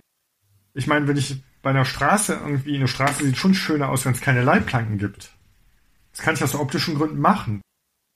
[0.74, 4.14] Ich meine, wenn ich bei einer Straße irgendwie, eine Straße sieht schon schöner aus, wenn
[4.14, 5.34] es keine Leitplanken gibt.
[6.12, 7.62] Das kann ich aus optischen Gründen machen.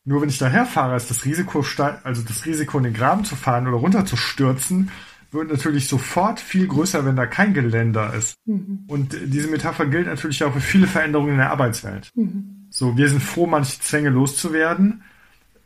[0.05, 1.63] Nur wenn ich daherfahre, ist das Risiko,
[2.03, 4.91] also das Risiko in den Graben zu fahren oder runterzustürzen,
[5.34, 8.36] wird natürlich sofort viel größer, wenn da kein Geländer ist.
[8.45, 8.84] Mhm.
[8.88, 12.11] Und diese Metapher gilt natürlich auch für viele Veränderungen in der Arbeitswelt.
[12.15, 12.67] Mhm.
[12.69, 15.03] So, wir sind froh, manche Zwänge loszuwerden.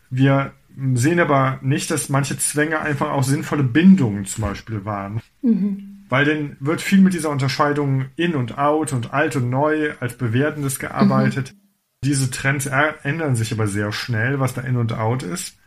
[0.10, 0.54] Wir
[0.94, 5.22] sehen aber nicht, dass manche Zwänge einfach auch sinnvolle Bindungen zum Beispiel waren.
[5.42, 6.06] Mhm.
[6.10, 10.18] Weil dann wird viel mit dieser Unterscheidung in und out und alt und neu als
[10.18, 11.54] Bewertendes gearbeitet.
[11.54, 11.60] Mhm.
[12.04, 12.68] Diese Trends
[13.04, 15.58] ändern sich aber sehr schnell, was da in und out ist.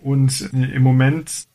[0.00, 1.46] Und im Moment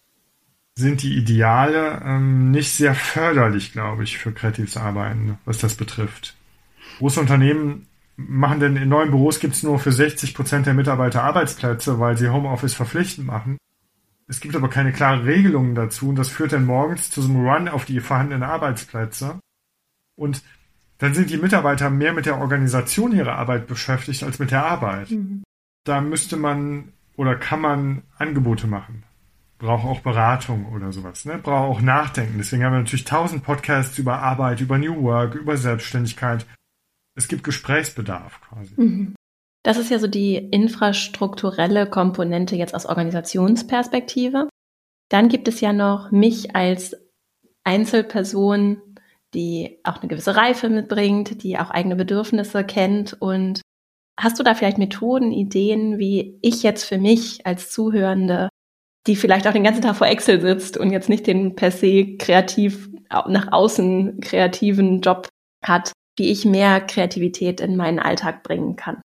[0.75, 6.35] sind die Ideale ähm, nicht sehr förderlich, glaube ich, für kreatives Arbeiten, was das betrifft.
[6.97, 11.23] Große Unternehmen machen denn in neuen Büros gibt es nur für 60 Prozent der Mitarbeiter
[11.23, 13.57] Arbeitsplätze, weil sie Homeoffice verpflichtend machen.
[14.27, 17.45] Es gibt aber keine klaren Regelungen dazu und das führt dann morgens zu so einem
[17.45, 19.39] Run auf die vorhandenen Arbeitsplätze.
[20.15, 20.43] Und
[20.99, 25.11] dann sind die Mitarbeiter mehr mit der Organisation ihrer Arbeit beschäftigt als mit der Arbeit.
[25.11, 25.43] Mhm.
[25.83, 29.03] Da müsste man oder kann man Angebote machen.
[29.63, 31.37] Braucht auch Beratung oder sowas, ne?
[31.37, 32.37] Braucht auch Nachdenken.
[32.37, 36.45] Deswegen haben wir natürlich tausend Podcasts über Arbeit, über New Work, über Selbstständigkeit.
[37.15, 38.73] Es gibt Gesprächsbedarf quasi.
[38.75, 39.15] Mhm.
[39.63, 44.49] Das ist ja so die infrastrukturelle Komponente jetzt aus Organisationsperspektive.
[45.09, 46.97] Dann gibt es ja noch mich als
[47.63, 48.81] Einzelperson,
[49.33, 53.15] die auch eine gewisse Reife mitbringt, die auch eigene Bedürfnisse kennt.
[53.21, 53.61] Und
[54.19, 58.49] hast du da vielleicht Methoden, Ideen, wie ich jetzt für mich als Zuhörende,
[59.07, 62.17] die vielleicht auch den ganzen Tag vor Excel sitzt und jetzt nicht den per se
[62.17, 62.89] kreativ
[63.27, 65.27] nach außen kreativen Job
[65.63, 69.01] hat, wie ich mehr Kreativität in meinen Alltag bringen kann?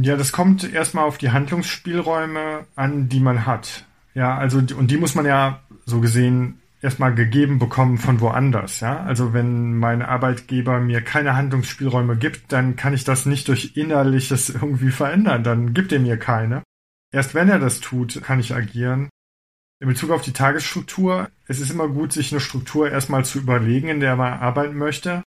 [0.00, 3.84] Ja, das kommt erstmal auf die Handlungsspielräume an, die man hat.
[4.14, 9.00] Ja, also, und die muss man ja so gesehen erstmal gegeben bekommen von woanders, ja.
[9.00, 14.48] Also wenn mein Arbeitgeber mir keine Handlungsspielräume gibt, dann kann ich das nicht durch innerliches
[14.54, 15.42] irgendwie verändern.
[15.44, 16.62] Dann gibt er mir keine.
[17.12, 19.08] Erst wenn er das tut, kann ich agieren.
[19.80, 23.88] In Bezug auf die Tagesstruktur, es ist immer gut, sich eine Struktur erstmal zu überlegen,
[23.88, 25.22] in der man arbeiten möchte.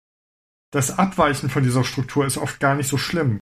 [0.73, 3.41] Das Abweichen von dieser Struktur ist oft gar nicht so schlimm.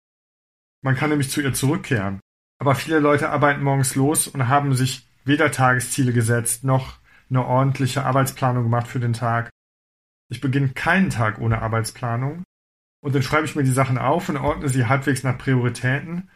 [0.82, 2.20] Man kann nämlich zu ihr zurückkehren.
[2.60, 6.98] Aber viele Leute arbeiten morgens los und haben sich weder Tagesziele gesetzt, noch
[7.30, 9.50] eine ordentliche Arbeitsplanung gemacht für den Tag.
[10.30, 12.44] Ich beginne keinen Tag ohne Arbeitsplanung.
[13.00, 16.30] Und dann schreibe ich mir die Sachen auf und ordne sie halbwegs nach Prioritäten.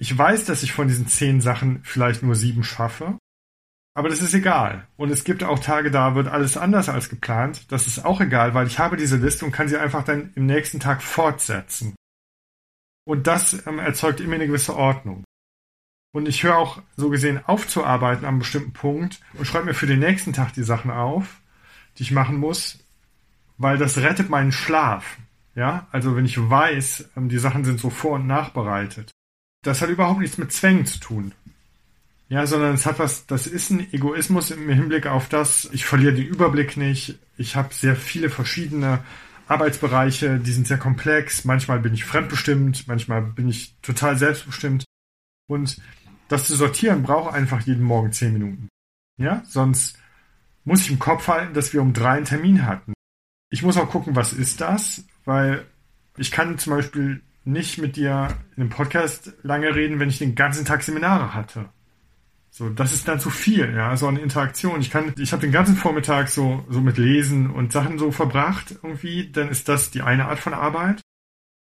[0.00, 3.18] Ich weiß, dass ich von diesen zehn Sachen vielleicht nur sieben schaffe.
[3.94, 4.88] Aber das ist egal.
[4.96, 7.70] Und es gibt auch Tage, da wird alles anders als geplant.
[7.70, 10.46] Das ist auch egal, weil ich habe diese Liste und kann sie einfach dann im
[10.46, 11.94] nächsten Tag fortsetzen.
[13.04, 15.22] Und das ähm, erzeugt immer eine gewisse Ordnung.
[16.12, 20.00] Und ich höre auch so gesehen aufzuarbeiten einem bestimmten Punkt und schreibe mir für den
[20.00, 21.42] nächsten Tag die Sachen auf,
[21.98, 22.78] die ich machen muss,
[23.58, 25.18] weil das rettet meinen Schlaf.
[25.54, 29.10] Ja, also wenn ich weiß, ähm, die Sachen sind so vor- und nachbereitet.
[29.62, 31.32] Das hat überhaupt nichts mit Zwängen zu tun.
[32.28, 36.14] Ja, sondern es hat was, das ist ein Egoismus im Hinblick auf das, ich verliere
[36.14, 39.00] den Überblick nicht, ich habe sehr viele verschiedene
[39.50, 41.44] Arbeitsbereiche, die sind sehr komplex.
[41.44, 44.84] Manchmal bin ich fremdbestimmt, manchmal bin ich total selbstbestimmt.
[45.48, 45.80] Und
[46.28, 48.68] das zu sortieren braucht einfach jeden Morgen zehn Minuten.
[49.18, 49.98] Ja, sonst
[50.64, 52.92] muss ich im Kopf halten, dass wir um drei einen Termin hatten.
[53.50, 55.66] Ich muss auch gucken, was ist das, weil
[56.16, 60.34] ich kann zum Beispiel nicht mit dir in einem Podcast lange reden, wenn ich den
[60.34, 61.70] ganzen Tag Seminare hatte.
[62.50, 64.80] So, das ist dann zu viel, ja, so eine Interaktion.
[64.80, 68.74] Ich kann, ich habe den ganzen Vormittag so, so mit Lesen und Sachen so verbracht
[68.82, 71.00] irgendwie, dann ist das die eine Art von Arbeit.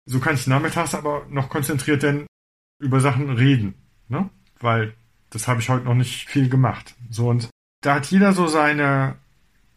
[0.05, 2.25] So kann ich nachmittags aber noch konzentriert denn
[2.79, 3.75] über Sachen reden,
[4.07, 4.29] ne?
[4.59, 4.95] Weil
[5.29, 6.95] das habe ich heute noch nicht viel gemacht.
[7.11, 7.49] So und
[7.81, 9.17] da hat jeder so seine,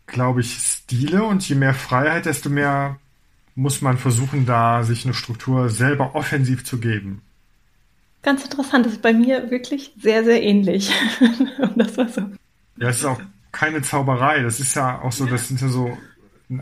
[0.07, 2.98] glaube ich, Stile und je mehr Freiheit, desto mehr
[3.55, 7.22] muss man versuchen, da sich eine Struktur selber offensiv zu geben.
[8.22, 10.92] Ganz interessant, das ist bei mir wirklich sehr, sehr ähnlich.
[11.76, 12.22] Das war so.
[12.76, 14.42] Ja, es ist auch keine Zauberei.
[14.42, 15.96] Das ist ja auch so, das sind ja so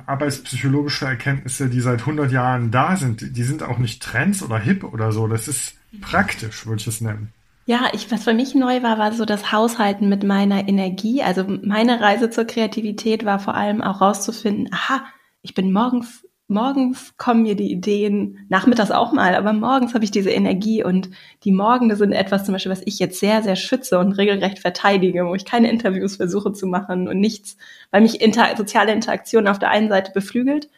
[0.06, 3.36] arbeitspsychologische Erkenntnisse, die seit 100 Jahren da sind.
[3.36, 5.26] Die sind auch nicht Trends oder hip oder so.
[5.26, 7.32] Das ist praktisch, würde ich es nennen.
[7.66, 11.22] Ja, ich, was für mich neu war, war so das Haushalten mit meiner Energie.
[11.22, 15.04] Also meine Reise zur Kreativität war vor allem auch rauszufinden, aha,
[15.42, 20.10] ich bin morgens morgens kommen mir die Ideen, nachmittags auch mal, aber morgens habe ich
[20.10, 21.08] diese Energie und
[21.44, 25.26] die Morgende sind etwas zum Beispiel, was ich jetzt sehr, sehr schütze und regelrecht verteidige,
[25.26, 27.56] wo ich keine Interviews versuche zu machen und nichts,
[27.90, 30.68] weil mich inter soziale Interaktion auf der einen Seite beflügelt,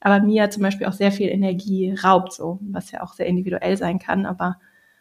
[0.00, 3.76] aber mir zum Beispiel auch sehr viel Energie raubt, so, was ja auch sehr individuell
[3.76, 4.56] sein kann, aber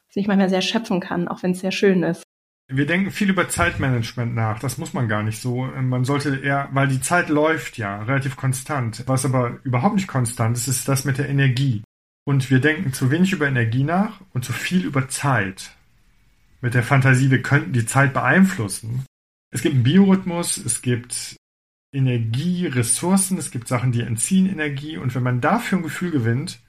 [0.07, 2.23] was ich manchmal sehr schöpfen kann, auch wenn es sehr schön ist.
[2.70, 4.59] Wir denken viel über Zeitmanagement nach.
[4.59, 5.63] Das muss man gar nicht so.
[5.65, 9.03] Man sollte eher, weil die Zeit läuft ja relativ konstant.
[9.07, 11.82] Was aber überhaupt nicht konstant ist, ist das mit der Energie.
[12.26, 15.72] Und wir denken zu wenig über Energie nach und zu viel über Zeit.
[16.59, 19.05] Mit der Fantasie, wir könnten die Zeit beeinflussen.
[19.49, 21.38] Es gibt einen Biorhythmus, es gibt
[21.93, 24.97] Energie, Ressourcen, es gibt Sachen, die entziehen Energie.
[24.97, 26.59] Und wenn man dafür ein Gefühl gewinnt,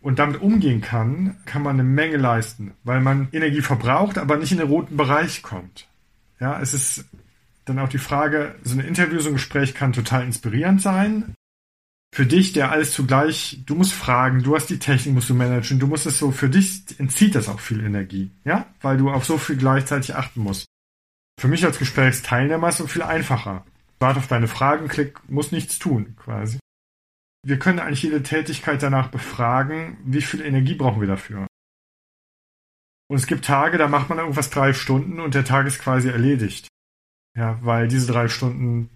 [0.00, 4.52] und damit umgehen kann, kann man eine Menge leisten, weil man Energie verbraucht, aber nicht
[4.52, 5.88] in den roten Bereich kommt.
[6.38, 7.04] Ja, es ist
[7.66, 11.34] dann auch die Frage, so ein Interview, so ein Gespräch kann total inspirierend sein.
[12.12, 15.78] Für dich, der alles zugleich, du musst fragen, du hast die Technik, musst du managen,
[15.78, 19.24] du musst es so, für dich entzieht das auch viel Energie, ja, weil du auf
[19.24, 20.66] so viel gleichzeitig achten musst.
[21.38, 23.64] Für mich als Gesprächsteilnehmer ist es so viel einfacher.
[24.00, 26.58] Warte auf deine Fragen, klick, muss nichts tun, quasi.
[27.42, 31.46] Wir können eigentlich jede Tätigkeit danach befragen, wie viel Energie brauchen wir dafür.
[33.08, 36.08] Und es gibt Tage, da macht man irgendwas drei Stunden und der Tag ist quasi
[36.08, 36.68] erledigt.
[37.36, 38.90] Ja, weil diese drei Stunden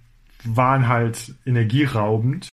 [0.45, 2.49] waren halt energieraubend.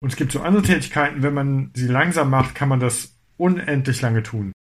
[0.00, 4.02] Und es gibt so andere Tätigkeiten, wenn man sie langsam macht, kann man das unendlich
[4.02, 4.52] lange tun.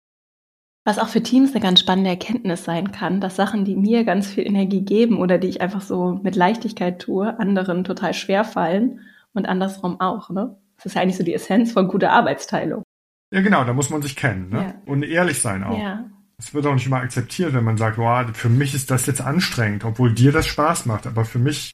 [0.86, 4.28] Was auch für Teams eine ganz spannende Erkenntnis sein kann, dass Sachen, die mir ganz
[4.28, 9.01] viel Energie geben oder die ich einfach so mit Leichtigkeit tue, anderen total schwer fallen
[9.36, 10.58] und andersrum auch, ne?
[10.78, 12.84] Das ist ja eigentlich so die Essenz von guter Arbeitsteilung.
[13.32, 14.60] Ja, genau, da muss man sich kennen, ne?
[14.60, 14.74] Ja.
[14.92, 15.78] Und ehrlich sein auch.
[15.78, 16.06] Ja.
[16.38, 19.22] Es wird auch nicht immer akzeptiert, wenn man sagt, wow, für mich ist das jetzt
[19.22, 21.08] anstrengend, obwohl dir das Spaß macht.
[21.08, 21.74] Aber für mich,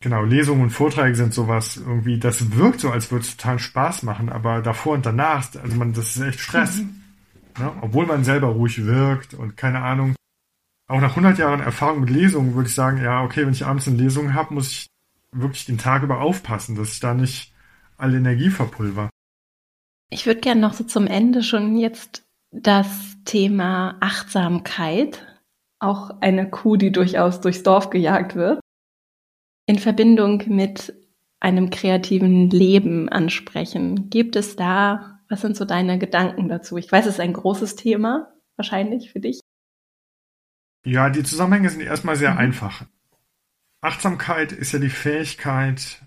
[0.00, 4.02] genau, Lesungen und Vorträge sind sowas irgendwie, das wirkt so, als würde es total Spaß
[4.02, 6.78] machen, aber davor und danach, also man, das ist echt Stress.
[6.78, 7.02] Mhm.
[7.58, 7.72] Ne?
[7.80, 10.14] Obwohl man selber ruhig wirkt und keine Ahnung.
[10.86, 13.88] Auch nach 100 Jahren Erfahrung mit Lesungen würde ich sagen, ja, okay, wenn ich abends
[13.88, 14.86] eine Lesung habe, muss ich
[15.34, 17.52] wirklich den Tag über aufpassen, dass ich da nicht
[17.96, 19.10] alle Energie verpulver.
[20.10, 25.26] Ich würde gerne noch so zum Ende schon jetzt das Thema Achtsamkeit,
[25.80, 28.60] auch eine Kuh, die durchaus durchs Dorf gejagt wird,
[29.66, 30.94] in Verbindung mit
[31.40, 34.08] einem kreativen Leben ansprechen.
[34.08, 36.76] Gibt es da, was sind so deine Gedanken dazu?
[36.76, 39.40] Ich weiß, es ist ein großes Thema, wahrscheinlich für dich.
[40.86, 42.38] Ja, die Zusammenhänge sind erstmal sehr mhm.
[42.38, 42.86] einfach.
[43.84, 46.00] Achtsamkeit ist ja die Fähigkeit,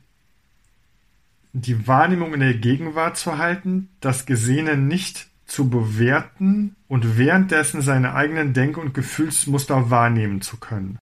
[1.53, 8.15] die Wahrnehmung in der Gegenwart zu halten, das Gesehene nicht zu bewerten und währenddessen seine
[8.15, 10.97] eigenen Denk- und Gefühlsmuster wahrnehmen zu können.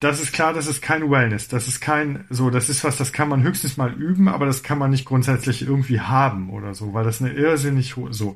[0.00, 3.12] Das ist klar, das ist kein Wellness, das ist kein, so, das ist was, das
[3.12, 6.94] kann man höchstens mal üben, aber das kann man nicht grundsätzlich irgendwie haben oder so,
[6.94, 8.34] weil das eine irrsinnig so.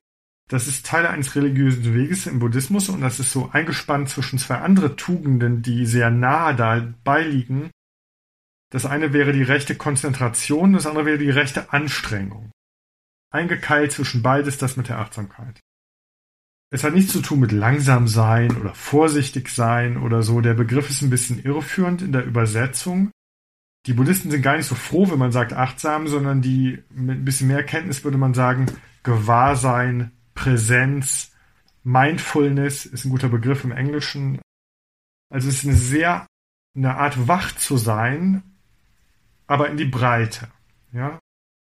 [0.51, 4.59] Das ist Teil eines religiösen Weges im Buddhismus und das ist so eingespannt zwischen zwei
[4.59, 7.71] andere Tugenden, die sehr nahe dabei liegen.
[8.71, 12.51] Das eine wäre die rechte Konzentration, das andere wäre die rechte Anstrengung.
[13.31, 15.61] Eingekeilt zwischen beides das mit der Achtsamkeit.
[16.71, 20.41] Es hat nichts zu tun mit langsam sein oder vorsichtig sein oder so.
[20.41, 23.13] Der Begriff ist ein bisschen irreführend in der Übersetzung.
[23.87, 27.25] Die Buddhisten sind gar nicht so froh, wenn man sagt achtsam, sondern die mit ein
[27.25, 28.67] bisschen mehr Kenntnis würde man sagen
[29.05, 31.33] Gewahrsein, Präsenz,
[31.83, 34.41] Mindfulness ist ein guter Begriff im Englischen.
[35.31, 36.27] Also es ist eine sehr,
[36.77, 38.43] eine Art wach zu sein,
[39.47, 40.49] aber in die Breite.
[40.93, 41.19] Ja,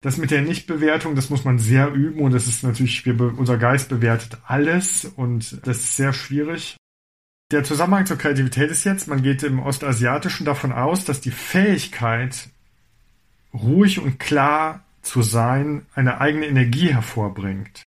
[0.05, 3.57] das mit der Nichtbewertung, das muss man sehr üben und das ist natürlich, wir, unser
[3.57, 6.77] Geist bewertet alles und das ist sehr schwierig.
[7.51, 12.49] Der Zusammenhang zur Kreativität ist jetzt, man geht im Ostasiatischen davon aus, dass die Fähigkeit,
[13.51, 17.83] ruhig und klar zu sein, eine eigene Energie hervorbringt.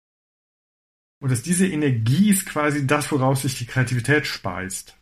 [1.23, 4.97] Und dass diese Energie ist quasi das, woraus sich die Kreativität speist.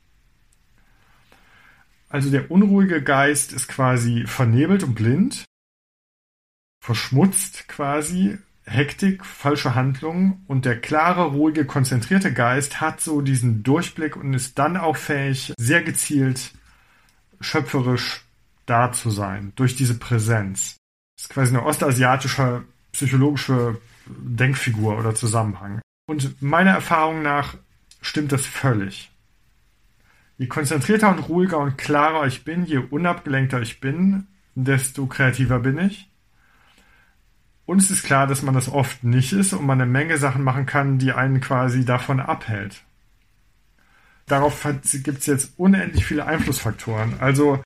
[2.10, 5.46] Also der unruhige Geist ist quasi vernebelt und blind,
[6.80, 14.16] verschmutzt quasi, Hektik, falsche Handlungen und der klare, ruhige, konzentrierte Geist hat so diesen Durchblick
[14.16, 16.52] und ist dann auch fähig, sehr gezielt,
[17.40, 18.22] schöpferisch
[18.68, 20.78] da zu sein, durch diese Präsenz.
[21.16, 25.82] Das ist quasi eine ostasiatische psychologische Denkfigur oder Zusammenhang.
[26.12, 27.56] Und meiner Erfahrung nach
[28.02, 29.14] stimmt das völlig.
[30.38, 35.78] Je konzentrierter und ruhiger und klarer ich bin, je unabgelenkter ich bin, desto kreativer bin
[35.80, 36.12] ich.
[37.66, 40.44] Und es ist klar, dass man das oft nicht ist und man eine Menge Sachen
[40.44, 42.84] machen kann, die einen quasi davon abhält.
[44.26, 47.22] Darauf gibt es jetzt unendlich viele Einflussfaktoren.
[47.22, 47.64] Also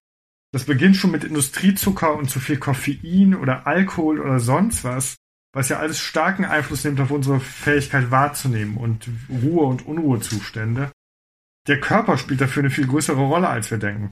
[0.52, 5.16] das beginnt schon mit Industriezucker und zu viel Koffein oder Alkohol oder sonst was,
[5.56, 10.91] was ja alles starken Einfluss nimmt auf unsere Fähigkeit wahrzunehmen und Ruhe- und Unruhezustände
[11.68, 14.12] der Körper spielt dafür eine viel größere Rolle, als wir denken.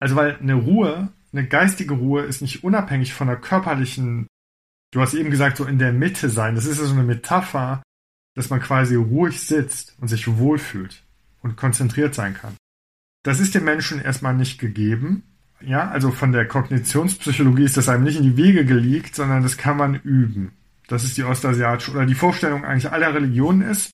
[0.00, 4.26] Also weil eine Ruhe, eine geistige Ruhe ist nicht unabhängig von der körperlichen,
[4.92, 6.54] du hast eben gesagt, so in der Mitte sein.
[6.54, 7.82] Das ist ja so eine Metapher,
[8.34, 11.02] dass man quasi ruhig sitzt und sich wohlfühlt
[11.40, 12.56] und konzentriert sein kann.
[13.24, 15.24] Das ist dem Menschen erstmal nicht gegeben.
[15.60, 19.56] Ja, also von der Kognitionspsychologie ist das einem nicht in die Wege gelegt, sondern das
[19.56, 20.52] kann man üben.
[20.88, 23.90] Das ist die ostasiatische oder die Vorstellung eigentlich aller Religionen ist,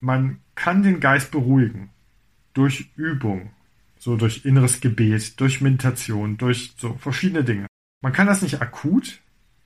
[0.00, 1.90] man kann den Geist beruhigen
[2.54, 3.50] durch Übung,
[3.98, 7.66] so durch inneres Gebet, durch Meditation, durch so verschiedene Dinge.
[8.02, 9.20] Man kann das nicht akut,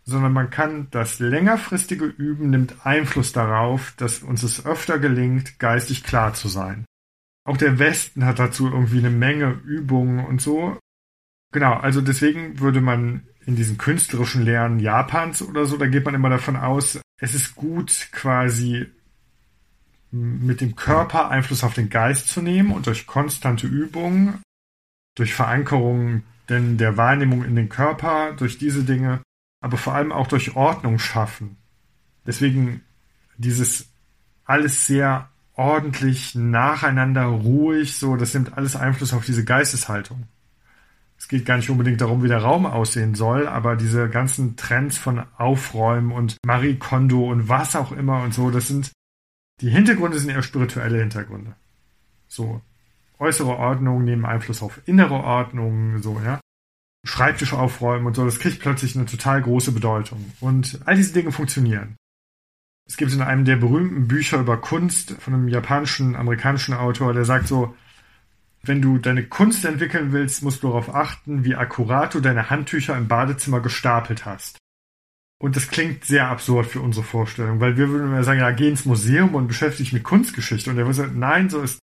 [0.05, 6.03] sondern man kann das längerfristige Üben nimmt Einfluss darauf, dass uns es öfter gelingt, geistig
[6.03, 6.85] klar zu sein.
[7.47, 10.79] Auch der Westen hat dazu irgendwie eine Menge Übungen und so.
[11.53, 16.14] Genau, also deswegen würde man in diesen künstlerischen Lehren Japans oder so, da geht man
[16.14, 18.86] immer davon aus, es ist gut quasi
[20.11, 24.40] mit dem Körper Einfluss auf den Geist zu nehmen und durch konstante Übung,
[25.16, 29.22] durch Verankerung denn der Wahrnehmung in den Körper, durch diese Dinge,
[29.61, 31.57] aber vor allem auch durch Ordnung schaffen.
[32.26, 32.82] Deswegen
[33.36, 33.88] dieses
[34.45, 40.24] alles sehr ordentlich, nacheinander, ruhig, so, das nimmt alles Einfluss auf diese Geisteshaltung.
[41.35, 45.24] Geht gar nicht unbedingt darum, wie der Raum aussehen soll, aber diese ganzen Trends von
[45.37, 48.93] Aufräumen und Marie Kondo und was auch immer und so, das sind
[49.61, 51.57] die Hintergründe sind eher spirituelle Hintergründe.
[52.28, 52.62] So,
[53.18, 56.39] äußere Ordnung nehmen Einfluss auf innere Ordnung, so, ja.
[57.05, 60.32] Schreibtisch aufräumen und so, das kriegt plötzlich eine total große Bedeutung.
[60.39, 61.97] Und all diese Dinge funktionieren.
[62.87, 67.24] Es gibt in einem der berühmten Bücher über Kunst von einem japanischen, amerikanischen Autor, der
[67.24, 67.74] sagt so,
[68.66, 72.96] wenn du deine Kunst entwickeln willst, musst du darauf achten, wie akkurat du deine Handtücher
[72.96, 74.58] im Badezimmer gestapelt hast.
[75.38, 78.68] Und das klingt sehr absurd für unsere Vorstellung, weil wir würden immer sagen, ja, geh
[78.68, 80.70] ins Museum und beschäftige dich mit Kunstgeschichte.
[80.70, 81.80] Und er würde sagen, nein, so ist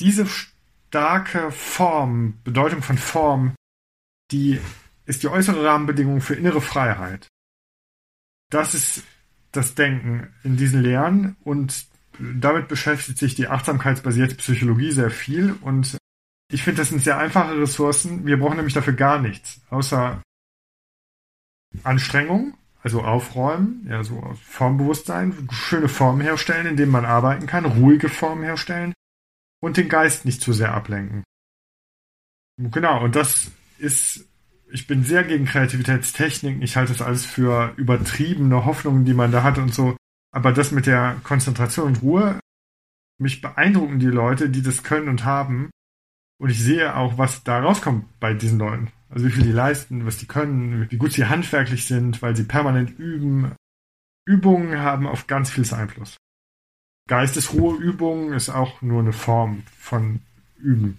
[0.00, 3.54] diese starke Form, Bedeutung von Form,
[4.30, 4.60] die
[5.04, 7.28] ist die äußere Rahmenbedingung für innere Freiheit.
[8.50, 9.02] Das ist
[9.50, 11.91] das Denken in diesen Lehren und
[12.40, 15.96] damit beschäftigt sich die achtsamkeitsbasierte Psychologie sehr viel und
[16.50, 18.26] ich finde, das sind sehr einfache Ressourcen.
[18.26, 20.20] Wir brauchen nämlich dafür gar nichts, außer
[21.82, 28.08] Anstrengung also aufräumen, ja, so Formbewusstsein, schöne Formen herstellen, in denen man arbeiten kann, ruhige
[28.08, 28.92] Formen herstellen
[29.60, 31.22] und den Geist nicht zu sehr ablenken.
[32.60, 34.26] Genau, und das ist,
[34.72, 36.60] ich bin sehr gegen Kreativitätstechniken.
[36.62, 39.96] Ich halte das alles für übertriebene Hoffnungen, die man da hat und so.
[40.34, 42.40] Aber das mit der Konzentration und Ruhe,
[43.18, 45.70] mich beeindrucken die Leute, die das können und haben.
[46.40, 48.90] Und ich sehe auch, was da rauskommt bei diesen Leuten.
[49.10, 52.44] Also wie viel die leisten, was die können, wie gut sie handwerklich sind, weil sie
[52.44, 53.52] permanent üben.
[54.26, 56.16] Übungen haben auf ganz vieles Einfluss.
[57.08, 60.20] Geistesruheübungen ist auch nur eine Form von
[60.56, 60.98] Üben.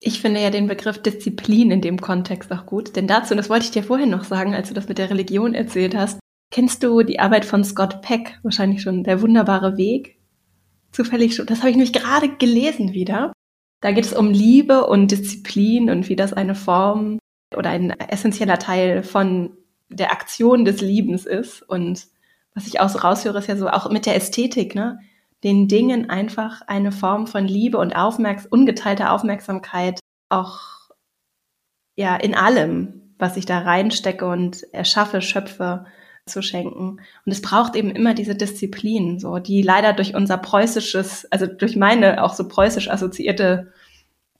[0.00, 3.64] Ich finde ja den Begriff Disziplin in dem Kontext auch gut, denn dazu, das wollte
[3.64, 6.20] ich dir vorhin noch sagen, als du das mit der Religion erzählt hast,
[6.50, 10.18] kennst du die Arbeit von Scott Peck, wahrscheinlich schon Der wunderbare Weg?
[10.92, 13.32] Zufällig schon, das habe ich nämlich gerade gelesen wieder.
[13.80, 17.18] Da geht es um Liebe und Disziplin und wie das eine Form
[17.56, 19.56] oder ein essentieller Teil von
[19.88, 21.62] der Aktion des Liebens ist.
[21.62, 22.06] Und
[22.54, 24.98] was ich auch so raushöre, ist ja so auch mit der Ästhetik, ne?
[25.44, 30.90] Den Dingen einfach eine Form von Liebe und Aufmerks ungeteilter Aufmerksamkeit auch
[31.94, 35.86] ja in allem, was ich da reinstecke und erschaffe, schöpfe,
[36.28, 37.00] zu schenken.
[37.24, 41.76] Und es braucht eben immer diese Disziplin, so, die leider durch unser preußisches, also durch
[41.76, 43.72] meine auch so preußisch assoziierte,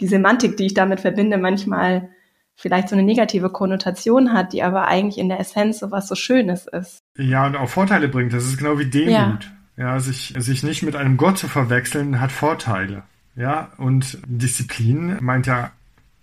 [0.00, 2.08] die Semantik, die ich damit verbinde, manchmal
[2.54, 6.14] vielleicht so eine negative Konnotation hat, die aber eigentlich in der Essenz so was so
[6.14, 6.98] Schönes ist.
[7.16, 8.32] Ja, und auch Vorteile bringt.
[8.32, 9.50] Das ist genau wie Demut.
[9.76, 13.04] Ja, ja sich, sich nicht mit einem Gott zu verwechseln, hat Vorteile.
[13.36, 15.70] Ja, und Disziplin meint ja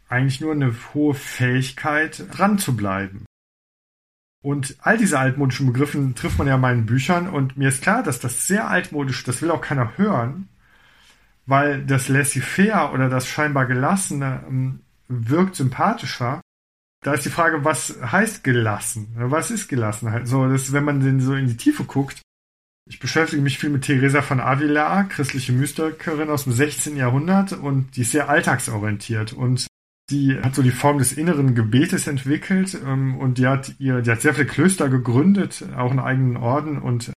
[0.10, 3.26] eigentlich nur eine hohe Fähigkeit, dran zu bleiben.
[4.46, 8.04] Und all diese altmodischen Begriffe trifft man ja in meinen Büchern und mir ist klar,
[8.04, 10.50] dass das sehr altmodisch, das will auch keiner hören,
[11.48, 16.42] weil das laissez-faire oder das scheinbar gelassene ähm, wirkt sympathischer.
[17.04, 19.16] Da ist die Frage, was heißt gelassen?
[19.16, 20.28] Was ist Gelassenheit?
[20.28, 22.22] So, das, wenn man denn so in die Tiefe guckt,
[22.88, 26.98] Ich beschäftige mich viel mit Teresa von Avila, christliche Mystikerin aus dem 16.
[26.98, 29.66] Jahrhundert und die ist sehr alltagsorientiert und
[30.10, 34.12] die hat so die Form des inneren Gebetes entwickelt ähm, und die hat ihr, die
[34.12, 37.12] hat sehr viele Klöster gegründet, auch einen eigenen Orden und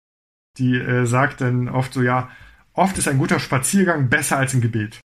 [0.58, 2.30] die äh, sagt dann oft so, ja,
[2.72, 5.00] oft ist ein guter Spaziergang besser als ein Gebet.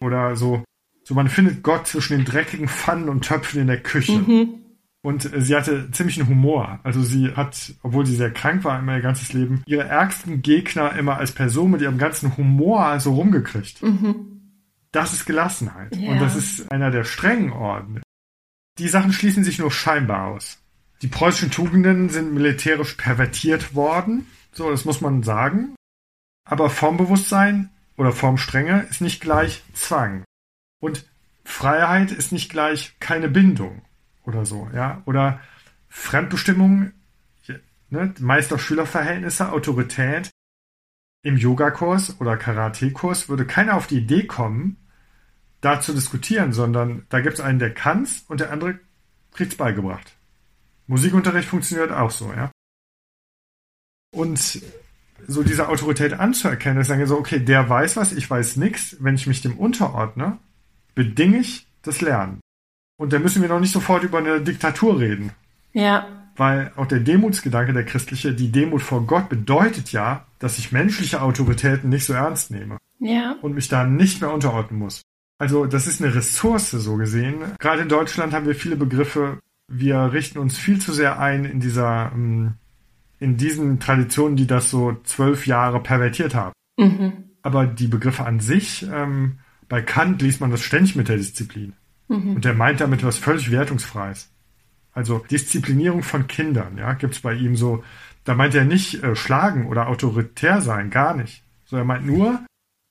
[0.00, 0.64] Oder so,
[1.02, 4.18] so man findet Gott zwischen den dreckigen Pfannen und Töpfen in der Küche.
[4.18, 4.54] Mhm.
[5.02, 6.80] Und äh, sie hatte ziemlichen Humor.
[6.84, 10.96] Also sie hat, obwohl sie sehr krank war immer ihr ganzes Leben, ihre ärgsten Gegner
[10.96, 13.82] immer als Person mit ihrem ganzen Humor so rumgekriegt.
[13.82, 14.35] Mhm.
[14.96, 15.94] Das ist Gelassenheit.
[15.94, 16.12] Ja.
[16.12, 18.00] Und das ist einer der strengen Orden.
[18.78, 20.56] Die Sachen schließen sich nur scheinbar aus.
[21.02, 24.26] Die preußischen Tugenden sind militärisch pervertiert worden.
[24.52, 25.74] So, das muss man sagen.
[26.48, 27.68] Aber Formbewusstsein
[27.98, 30.24] oder Formstrenge ist nicht gleich Zwang.
[30.80, 31.04] Und
[31.44, 33.82] Freiheit ist nicht gleich keine Bindung
[34.24, 35.02] oder so, ja.
[35.04, 35.40] Oder
[35.90, 36.92] Fremdbestimmung,
[37.90, 40.30] ne, Meister-Schüler-Verhältnisse, Autorität.
[41.22, 44.78] Im Yogakurs oder Karate-Kurs würde keiner auf die Idee kommen,
[45.66, 48.78] da zu diskutieren, sondern da gibt es einen, der kann's und der andere
[49.32, 50.16] kriegt's beigebracht.
[50.86, 52.52] Musikunterricht funktioniert auch so, ja.
[54.14, 54.62] Und
[55.26, 58.96] so diese Autorität anzuerkennen, dass ich sage so, okay, der weiß was, ich weiß nichts.
[59.00, 60.38] Wenn ich mich dem unterordne,
[60.94, 62.40] bedinge ich das Lernen.
[62.96, 65.32] Und da müssen wir noch nicht sofort über eine Diktatur reden.
[65.72, 66.06] Ja.
[66.36, 71.22] Weil auch der Demutsgedanke, der christliche, die Demut vor Gott bedeutet ja, dass ich menschliche
[71.22, 72.78] Autoritäten nicht so ernst nehme.
[73.00, 73.36] Ja.
[73.42, 75.02] Und mich da nicht mehr unterordnen muss.
[75.38, 77.36] Also das ist eine Ressource so gesehen.
[77.58, 79.38] Gerade in Deutschland haben wir viele Begriffe.
[79.68, 82.54] Wir richten uns viel zu sehr ein in dieser ähm,
[83.18, 86.52] in diesen Traditionen, die das so zwölf Jahre pervertiert haben.
[86.76, 87.12] Mhm.
[87.42, 91.72] Aber die Begriffe an sich, ähm, bei Kant liest man das ständig mit der Disziplin.
[92.08, 92.36] Mhm.
[92.36, 94.30] Und der meint damit was völlig Wertungsfreies.
[94.92, 97.84] Also Disziplinierung von Kindern, ja, gibt's bei ihm so,
[98.24, 101.42] da meint er nicht äh, schlagen oder autoritär sein, gar nicht.
[101.66, 102.40] So, er meint nur,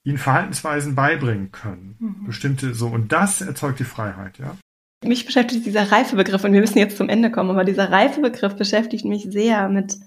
[0.06, 1.98] ihnen Verhaltensweisen beibringen können.
[2.00, 2.28] Mhm.
[2.28, 2.88] Bestimmte so.
[2.88, 4.56] Und das erzeugt die Freiheit, ja.
[5.04, 9.06] Mich beschäftigt dieser Reifebegriff und wir müssen jetzt zum Ende kommen, aber dieser Reifebegriff beschäftigt
[9.06, 9.98] mich sehr mit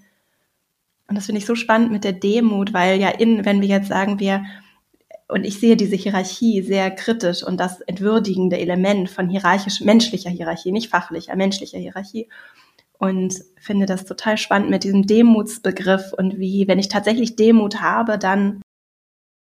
[1.09, 3.88] und das finde ich so spannend mit der Demut, weil ja in, wenn wir jetzt
[3.88, 4.44] sagen, wir,
[5.26, 10.70] und ich sehe diese Hierarchie sehr kritisch und das entwürdigende Element von hierarchisch, menschlicher Hierarchie,
[10.70, 12.28] nicht fachlicher, menschlicher Hierarchie.
[12.99, 18.18] Und finde das total spannend mit diesem Demutsbegriff und wie, wenn ich tatsächlich Demut habe,
[18.18, 18.61] dann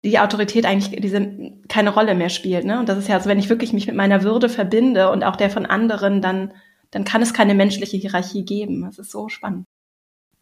[0.03, 2.65] die Autorität eigentlich diese keine Rolle mehr spielt.
[2.65, 2.79] Ne?
[2.79, 5.35] Und das ist ja, also wenn ich wirklich mich mit meiner Würde verbinde und auch
[5.35, 6.53] der von anderen, dann,
[6.91, 8.81] dann kann es keine menschliche Hierarchie geben.
[8.81, 9.65] Das ist so spannend.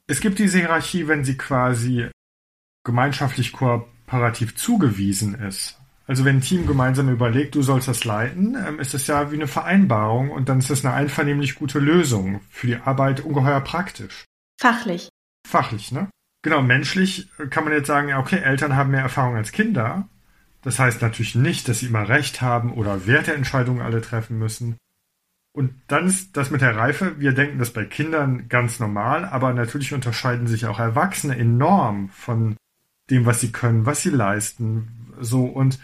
[0.07, 2.09] Es gibt diese Hierarchie, wenn sie quasi
[2.84, 5.78] gemeinschaftlich kooperativ zugewiesen ist.
[6.07, 9.36] Also wenn ein Team gemeinsam überlegt, du sollst das leiten, ähm, ist das ja wie
[9.36, 12.41] eine Vereinbarung und dann ist das eine einvernehmlich gute Lösung.
[12.49, 14.26] Für die Arbeit ungeheuer praktisch.
[14.59, 15.09] Fachlich.
[15.47, 16.09] Fachlich, ne?
[16.42, 20.08] Genau, menschlich kann man jetzt sagen, ja, okay, Eltern haben mehr Erfahrung als Kinder.
[20.64, 24.78] Das heißt natürlich nicht, dass sie immer Recht haben oder Werteentscheidungen alle treffen müssen.
[25.54, 29.54] Und dann ist das mit der Reife, wir denken das bei Kindern ganz normal, aber
[29.54, 32.56] natürlich unterscheiden sich auch Erwachsene enorm von
[33.10, 34.88] dem, was sie können, was sie leisten.
[35.20, 35.78] So, und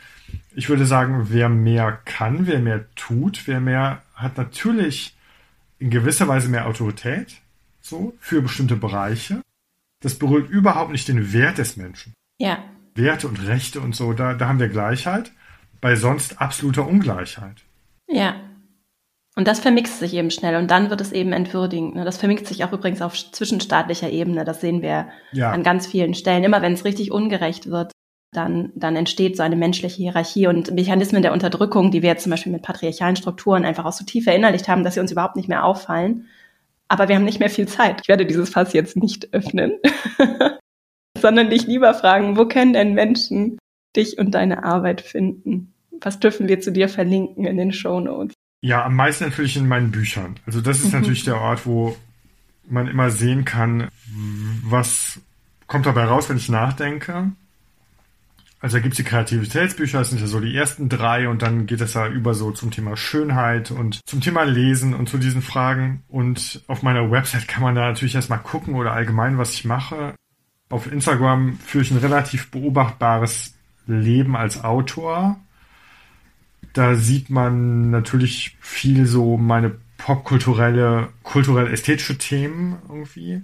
[0.55, 5.17] ich würde sagen, wer mehr kann, wer mehr tut, wer mehr hat natürlich
[5.79, 7.41] in gewisser Weise mehr Autorität,
[7.81, 9.41] so, für bestimmte Bereiche.
[10.01, 12.13] Das berührt überhaupt nicht den Wert des Menschen.
[12.39, 12.63] Ja.
[12.95, 15.31] Werte und Rechte und so, da, da haben wir Gleichheit,
[15.81, 17.63] bei sonst absoluter Ungleichheit.
[18.07, 18.35] Ja.
[19.35, 21.95] Und das vermixt sich eben schnell und dann wird es eben entwürdigend.
[21.95, 22.05] Ne?
[22.05, 24.45] Das vermixt sich auch übrigens auf zwischenstaatlicher Ebene.
[24.45, 25.51] Das sehen wir ja.
[25.51, 26.43] an ganz vielen Stellen.
[26.43, 27.91] Immer wenn es richtig ungerecht wird,
[28.31, 32.31] dann, dann entsteht so eine menschliche Hierarchie und Mechanismen der Unterdrückung, die wir jetzt zum
[32.31, 35.49] Beispiel mit patriarchalen Strukturen einfach auch so tief verinnerlicht haben, dass sie uns überhaupt nicht
[35.49, 36.27] mehr auffallen.
[36.87, 38.01] Aber wir haben nicht mehr viel Zeit.
[38.01, 39.73] Ich werde dieses Fass jetzt nicht öffnen,
[41.17, 43.57] sondern dich lieber fragen, wo können denn Menschen
[43.95, 45.73] dich und deine Arbeit finden?
[46.01, 48.33] Was dürfen wir zu dir verlinken in den Show Notes?
[48.61, 50.39] Ja, am meisten natürlich in meinen Büchern.
[50.45, 50.99] Also das ist mhm.
[50.99, 51.95] natürlich der Ort, wo
[52.67, 53.89] man immer sehen kann,
[54.63, 55.19] was
[55.67, 57.31] kommt dabei raus, wenn ich nachdenke.
[58.59, 61.79] Also da gibt's die Kreativitätsbücher, das sind ja so die ersten drei und dann geht
[61.81, 66.03] es ja über so zum Thema Schönheit und zum Thema Lesen und zu diesen Fragen.
[66.07, 70.15] Und auf meiner Website kann man da natürlich erstmal gucken oder allgemein, was ich mache.
[70.69, 73.53] Auf Instagram führe ich ein relativ beobachtbares
[73.85, 75.39] Leben als Autor.
[76.73, 83.43] Da sieht man natürlich viel so meine popkulturelle, kulturell-ästhetische Themen irgendwie.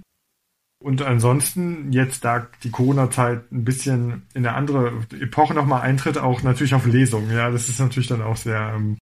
[0.84, 6.42] Und ansonsten, jetzt da die Corona-Zeit ein bisschen in eine andere Epoche nochmal eintritt, auch
[6.42, 7.30] natürlich auf Lesungen.
[7.30, 8.98] Ja, das ist natürlich dann auch sehr, ähm,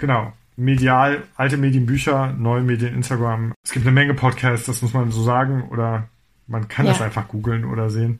[0.00, 3.52] genau, medial, alte Medienbücher, neue Medien, Instagram.
[3.64, 5.68] Es gibt eine Menge Podcasts, das muss man so sagen.
[5.70, 6.08] Oder
[6.48, 6.90] Man kann ja.
[6.90, 8.18] das einfach googeln oder sehen.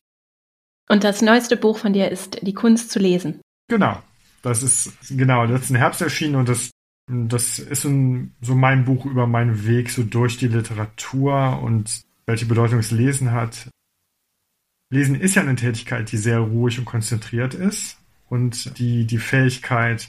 [0.88, 3.40] Und das neueste Buch von dir ist Die Kunst zu lesen.
[3.66, 4.00] Genau.
[4.42, 6.70] Das ist genau letzten Herbst erschienen und das,
[7.10, 12.78] das ist so mein Buch über meinen Weg so durch die Literatur und welche Bedeutung
[12.78, 13.68] es Lesen hat.
[14.90, 17.98] Lesen ist ja eine Tätigkeit, die sehr ruhig und konzentriert ist
[18.28, 20.08] und die die Fähigkeit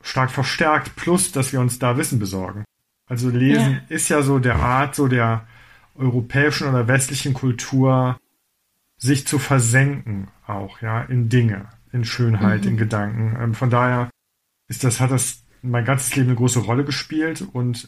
[0.00, 2.64] stark verstärkt, plus dass wir uns da Wissen besorgen.
[3.06, 3.80] Also Lesen ja.
[3.88, 5.46] ist ja so der Art, so der
[5.96, 8.18] europäischen oder westlichen Kultur,
[8.96, 12.70] sich zu versenken auch, ja, in Dinge, in Schönheit, mhm.
[12.70, 13.36] in Gedanken.
[13.40, 14.10] Ähm, von daher
[14.68, 17.86] ist das, hat das mein ganzes Leben eine große Rolle gespielt und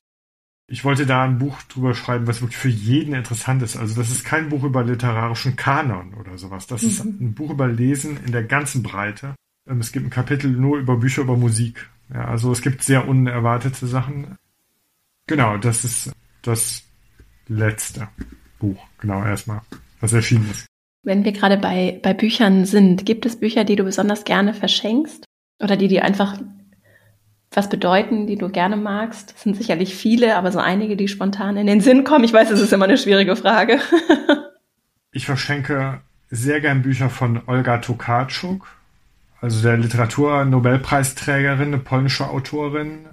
[0.70, 3.76] ich wollte da ein Buch drüber schreiben, was wirklich für jeden interessant ist.
[3.76, 6.68] Also das ist kein Buch über literarischen Kanon oder sowas.
[6.68, 6.88] Das mhm.
[6.88, 9.34] ist ein Buch über Lesen in der ganzen Breite.
[9.68, 11.90] Ähm, es gibt ein Kapitel nur über Bücher über Musik.
[12.14, 14.36] Ja, also es gibt sehr unerwartete Sachen.
[15.26, 16.12] Genau, das ist
[16.42, 16.84] das
[17.48, 18.08] letzte
[18.60, 19.62] Buch, genau erstmal,
[20.00, 20.66] was erschienen ist.
[21.02, 25.24] Wenn wir gerade bei, bei Büchern sind, gibt es Bücher, die du besonders gerne verschenkst?
[25.60, 26.38] Oder die dir einfach
[27.52, 29.34] was bedeuten, die du gerne magst?
[29.34, 32.24] Das sind sicherlich viele, aber so einige, die spontan in den Sinn kommen.
[32.24, 33.80] Ich weiß, es ist immer eine schwierige Frage.
[35.12, 38.68] ich verschenke sehr gern Bücher von Olga Tokarczuk,
[39.40, 43.08] also der Literatur-Nobelpreisträgerin, eine polnische Autorin.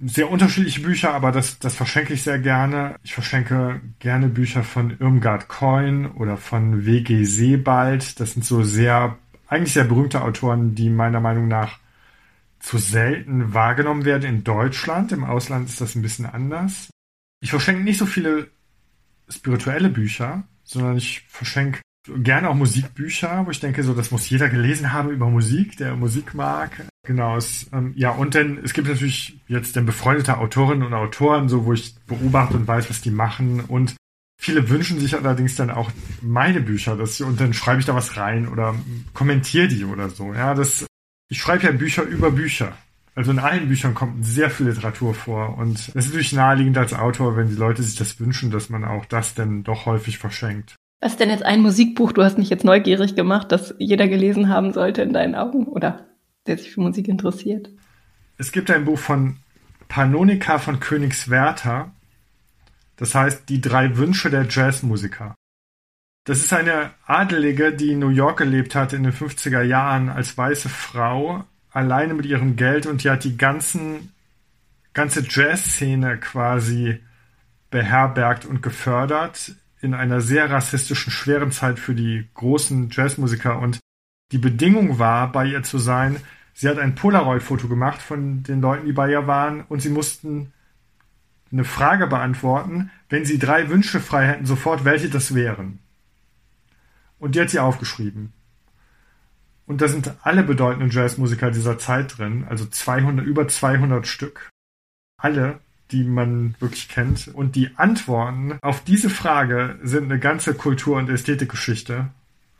[0.00, 2.94] Sehr unterschiedliche Bücher, aber das, das verschenke ich sehr gerne.
[3.02, 7.24] Ich verschenke gerne Bücher von Irmgard Coin oder von W.G.
[7.24, 8.18] Sebald.
[8.20, 11.80] Das sind so sehr, eigentlich sehr berühmte Autoren, die meiner Meinung nach
[12.60, 15.12] zu selten wahrgenommen werden in Deutschland.
[15.12, 16.90] Im Ausland ist das ein bisschen anders.
[17.40, 18.48] Ich verschenke nicht so viele
[19.28, 21.80] spirituelle Bücher, sondern ich verschenke
[22.16, 25.94] gerne auch Musikbücher, wo ich denke, so das muss jeder gelesen haben über Musik, der
[25.94, 26.70] Musik mag.
[27.06, 31.48] Genau, es, ähm, ja, und dann, es gibt natürlich jetzt dann befreundete Autorinnen und Autoren,
[31.48, 33.60] so wo ich beobachte und weiß, was die machen.
[33.60, 33.96] Und
[34.40, 35.90] viele wünschen sich allerdings dann auch
[36.22, 38.74] meine Bücher, dass und dann schreibe ich da was rein oder
[39.14, 40.32] kommentiere die oder so.
[40.32, 40.86] Ja, das
[41.28, 42.72] ich schreibe ja Bücher über Bücher.
[43.14, 46.94] Also in allen Büchern kommt sehr viel Literatur vor und es ist natürlich naheliegend als
[46.94, 50.76] Autor, wenn die Leute sich das wünschen, dass man auch das denn doch häufig verschenkt.
[51.00, 52.12] Was ist denn jetzt ein Musikbuch?
[52.12, 56.06] Du hast mich jetzt neugierig gemacht, das jeder gelesen haben sollte in deinen Augen oder
[56.46, 57.70] der sich für Musik interessiert.
[58.36, 59.36] Es gibt ein Buch von
[59.88, 61.92] Panonika von Königswerther.
[62.96, 65.34] Das heißt Die drei Wünsche der Jazzmusiker.
[66.28, 70.36] Das ist eine Adelige, die in New York gelebt hat in den 50er Jahren als
[70.36, 74.12] weiße Frau, alleine mit ihrem Geld und die hat die ganzen,
[74.92, 77.00] ganze Jazzszene quasi
[77.70, 83.78] beherbergt und gefördert in einer sehr rassistischen, schweren Zeit für die großen Jazzmusiker und
[84.30, 86.20] die Bedingung war, bei ihr zu sein,
[86.52, 90.52] sie hat ein Polaroid-Foto gemacht von den Leuten, die bei ihr waren und sie mussten
[91.50, 95.78] eine Frage beantworten, wenn sie drei Wünsche frei hätten, sofort welche das wären.
[97.18, 98.32] Und die hat sie aufgeschrieben.
[99.66, 104.48] Und da sind alle bedeutenden Jazzmusiker dieser Zeit drin, also 200, über 200 Stück.
[105.20, 105.60] Alle,
[105.90, 107.28] die man wirklich kennt.
[107.28, 112.08] Und die Antworten auf diese Frage sind eine ganze Kultur- und Ästhetikgeschichte.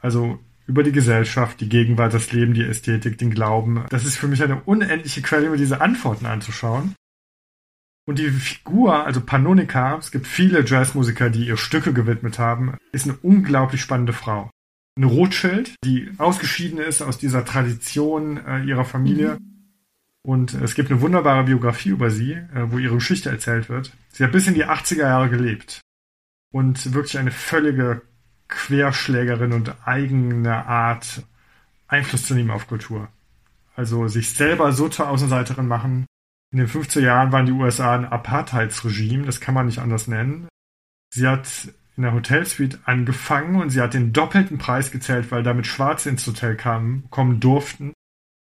[0.01, 3.85] Also über die Gesellschaft, die Gegenwart, das Leben, die Ästhetik, den Glauben.
[3.89, 6.95] Das ist für mich eine unendliche Quelle, mir diese Antworten anzuschauen.
[8.09, 13.05] Und die Figur, also Panonika, es gibt viele Jazzmusiker, die ihr Stücke gewidmet haben, ist
[13.05, 14.49] eine unglaublich spannende Frau.
[14.97, 19.35] Eine Rothschild, die ausgeschieden ist aus dieser Tradition äh, ihrer Familie.
[19.35, 19.75] Mhm.
[20.23, 23.93] Und es gibt eine wunderbare Biografie über sie, äh, wo ihre Geschichte erzählt wird.
[24.11, 25.83] Sie hat bis in die 80er Jahre gelebt.
[26.51, 28.01] Und wirklich eine völlige
[28.49, 31.25] Querschlägerin und eigene Art,
[31.89, 33.09] Einfluss zu nehmen auf Kultur.
[33.77, 36.07] Also sich selber so zur Außenseiterin machen,
[36.51, 40.49] in den 50er Jahren waren die USA ein Apartheidsregime, das kann man nicht anders nennen.
[41.13, 45.67] Sie hat in der Hotelsuite angefangen und sie hat den doppelten Preis gezählt, weil damit
[45.67, 47.93] Schwarze ins Hotel kamen, kommen durften.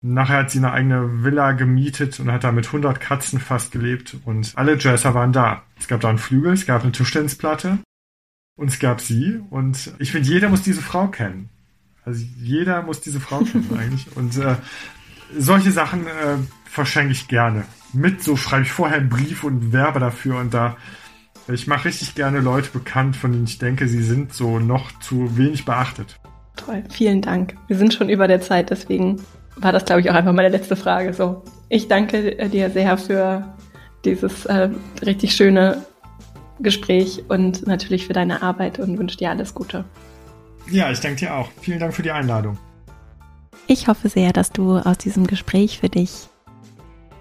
[0.02, 4.18] Nachher hat sie eine eigene Villa gemietet und hat da mit 100 Katzen fast gelebt
[4.26, 5.64] und alle Jazzer waren da.
[5.80, 7.80] Es gab da einen Flügel, es gab eine Tischtennisplatte
[8.58, 11.50] und es gab sie und ich finde, jeder muss diese Frau kennen.
[12.04, 14.58] Also jeder muss diese Frau kennen eigentlich und äh,
[15.38, 17.66] solche Sachen äh, verschenke ich gerne
[17.96, 20.78] mit, so schreibe ich vorher einen Brief und werbe dafür und da.
[21.48, 25.38] Ich mache richtig gerne Leute bekannt, von denen ich denke, sie sind so noch zu
[25.38, 26.20] wenig beachtet.
[26.56, 27.56] Toll, vielen Dank.
[27.68, 29.22] Wir sind schon über der Zeit, deswegen
[29.58, 31.14] war das, glaube ich, auch einfach meine letzte Frage.
[31.14, 33.56] So, ich danke dir sehr für
[34.04, 34.70] dieses äh,
[35.06, 35.86] richtig schöne
[36.60, 39.86] Gespräch und natürlich für deine Arbeit und wünsche dir alles Gute.
[40.70, 41.50] Ja, ich danke dir auch.
[41.62, 42.58] Vielen Dank für die Einladung.
[43.68, 46.28] Ich hoffe sehr, dass du aus diesem Gespräch für dich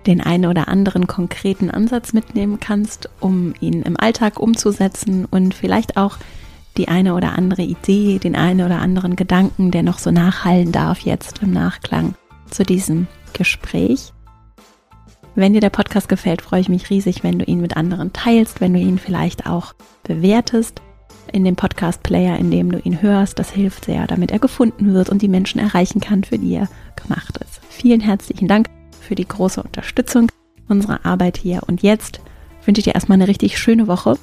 [0.06, 5.96] den einen oder anderen konkreten Ansatz mitnehmen kannst, um ihn im Alltag umzusetzen und vielleicht
[5.96, 6.18] auch
[6.76, 11.00] die eine oder andere Idee, den einen oder anderen Gedanken, der noch so nachhallen darf
[11.00, 12.14] jetzt im Nachklang
[12.50, 14.12] zu diesem Gespräch.
[15.36, 18.60] Wenn dir der Podcast gefällt, freue ich mich riesig, wenn du ihn mit anderen teilst,
[18.60, 19.74] wenn du ihn vielleicht auch
[20.04, 20.80] bewertest
[21.32, 23.38] in dem Podcast-Player, in dem du ihn hörst.
[23.40, 26.68] Das hilft sehr, damit er gefunden wird und die Menschen erreichen kann, für die er
[26.94, 27.60] gemacht ist.
[27.68, 28.68] Vielen herzlichen Dank
[29.04, 30.28] für die große Unterstützung
[30.68, 31.62] unserer Arbeit hier.
[31.66, 32.20] Und jetzt
[32.64, 34.16] wünsche ich dir erstmal eine richtig schöne Woche.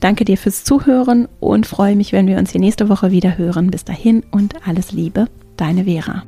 [0.00, 3.70] Danke dir fürs Zuhören und freue mich, wenn wir uns hier nächste Woche wieder hören.
[3.70, 6.22] Bis dahin und alles Liebe, deine Vera.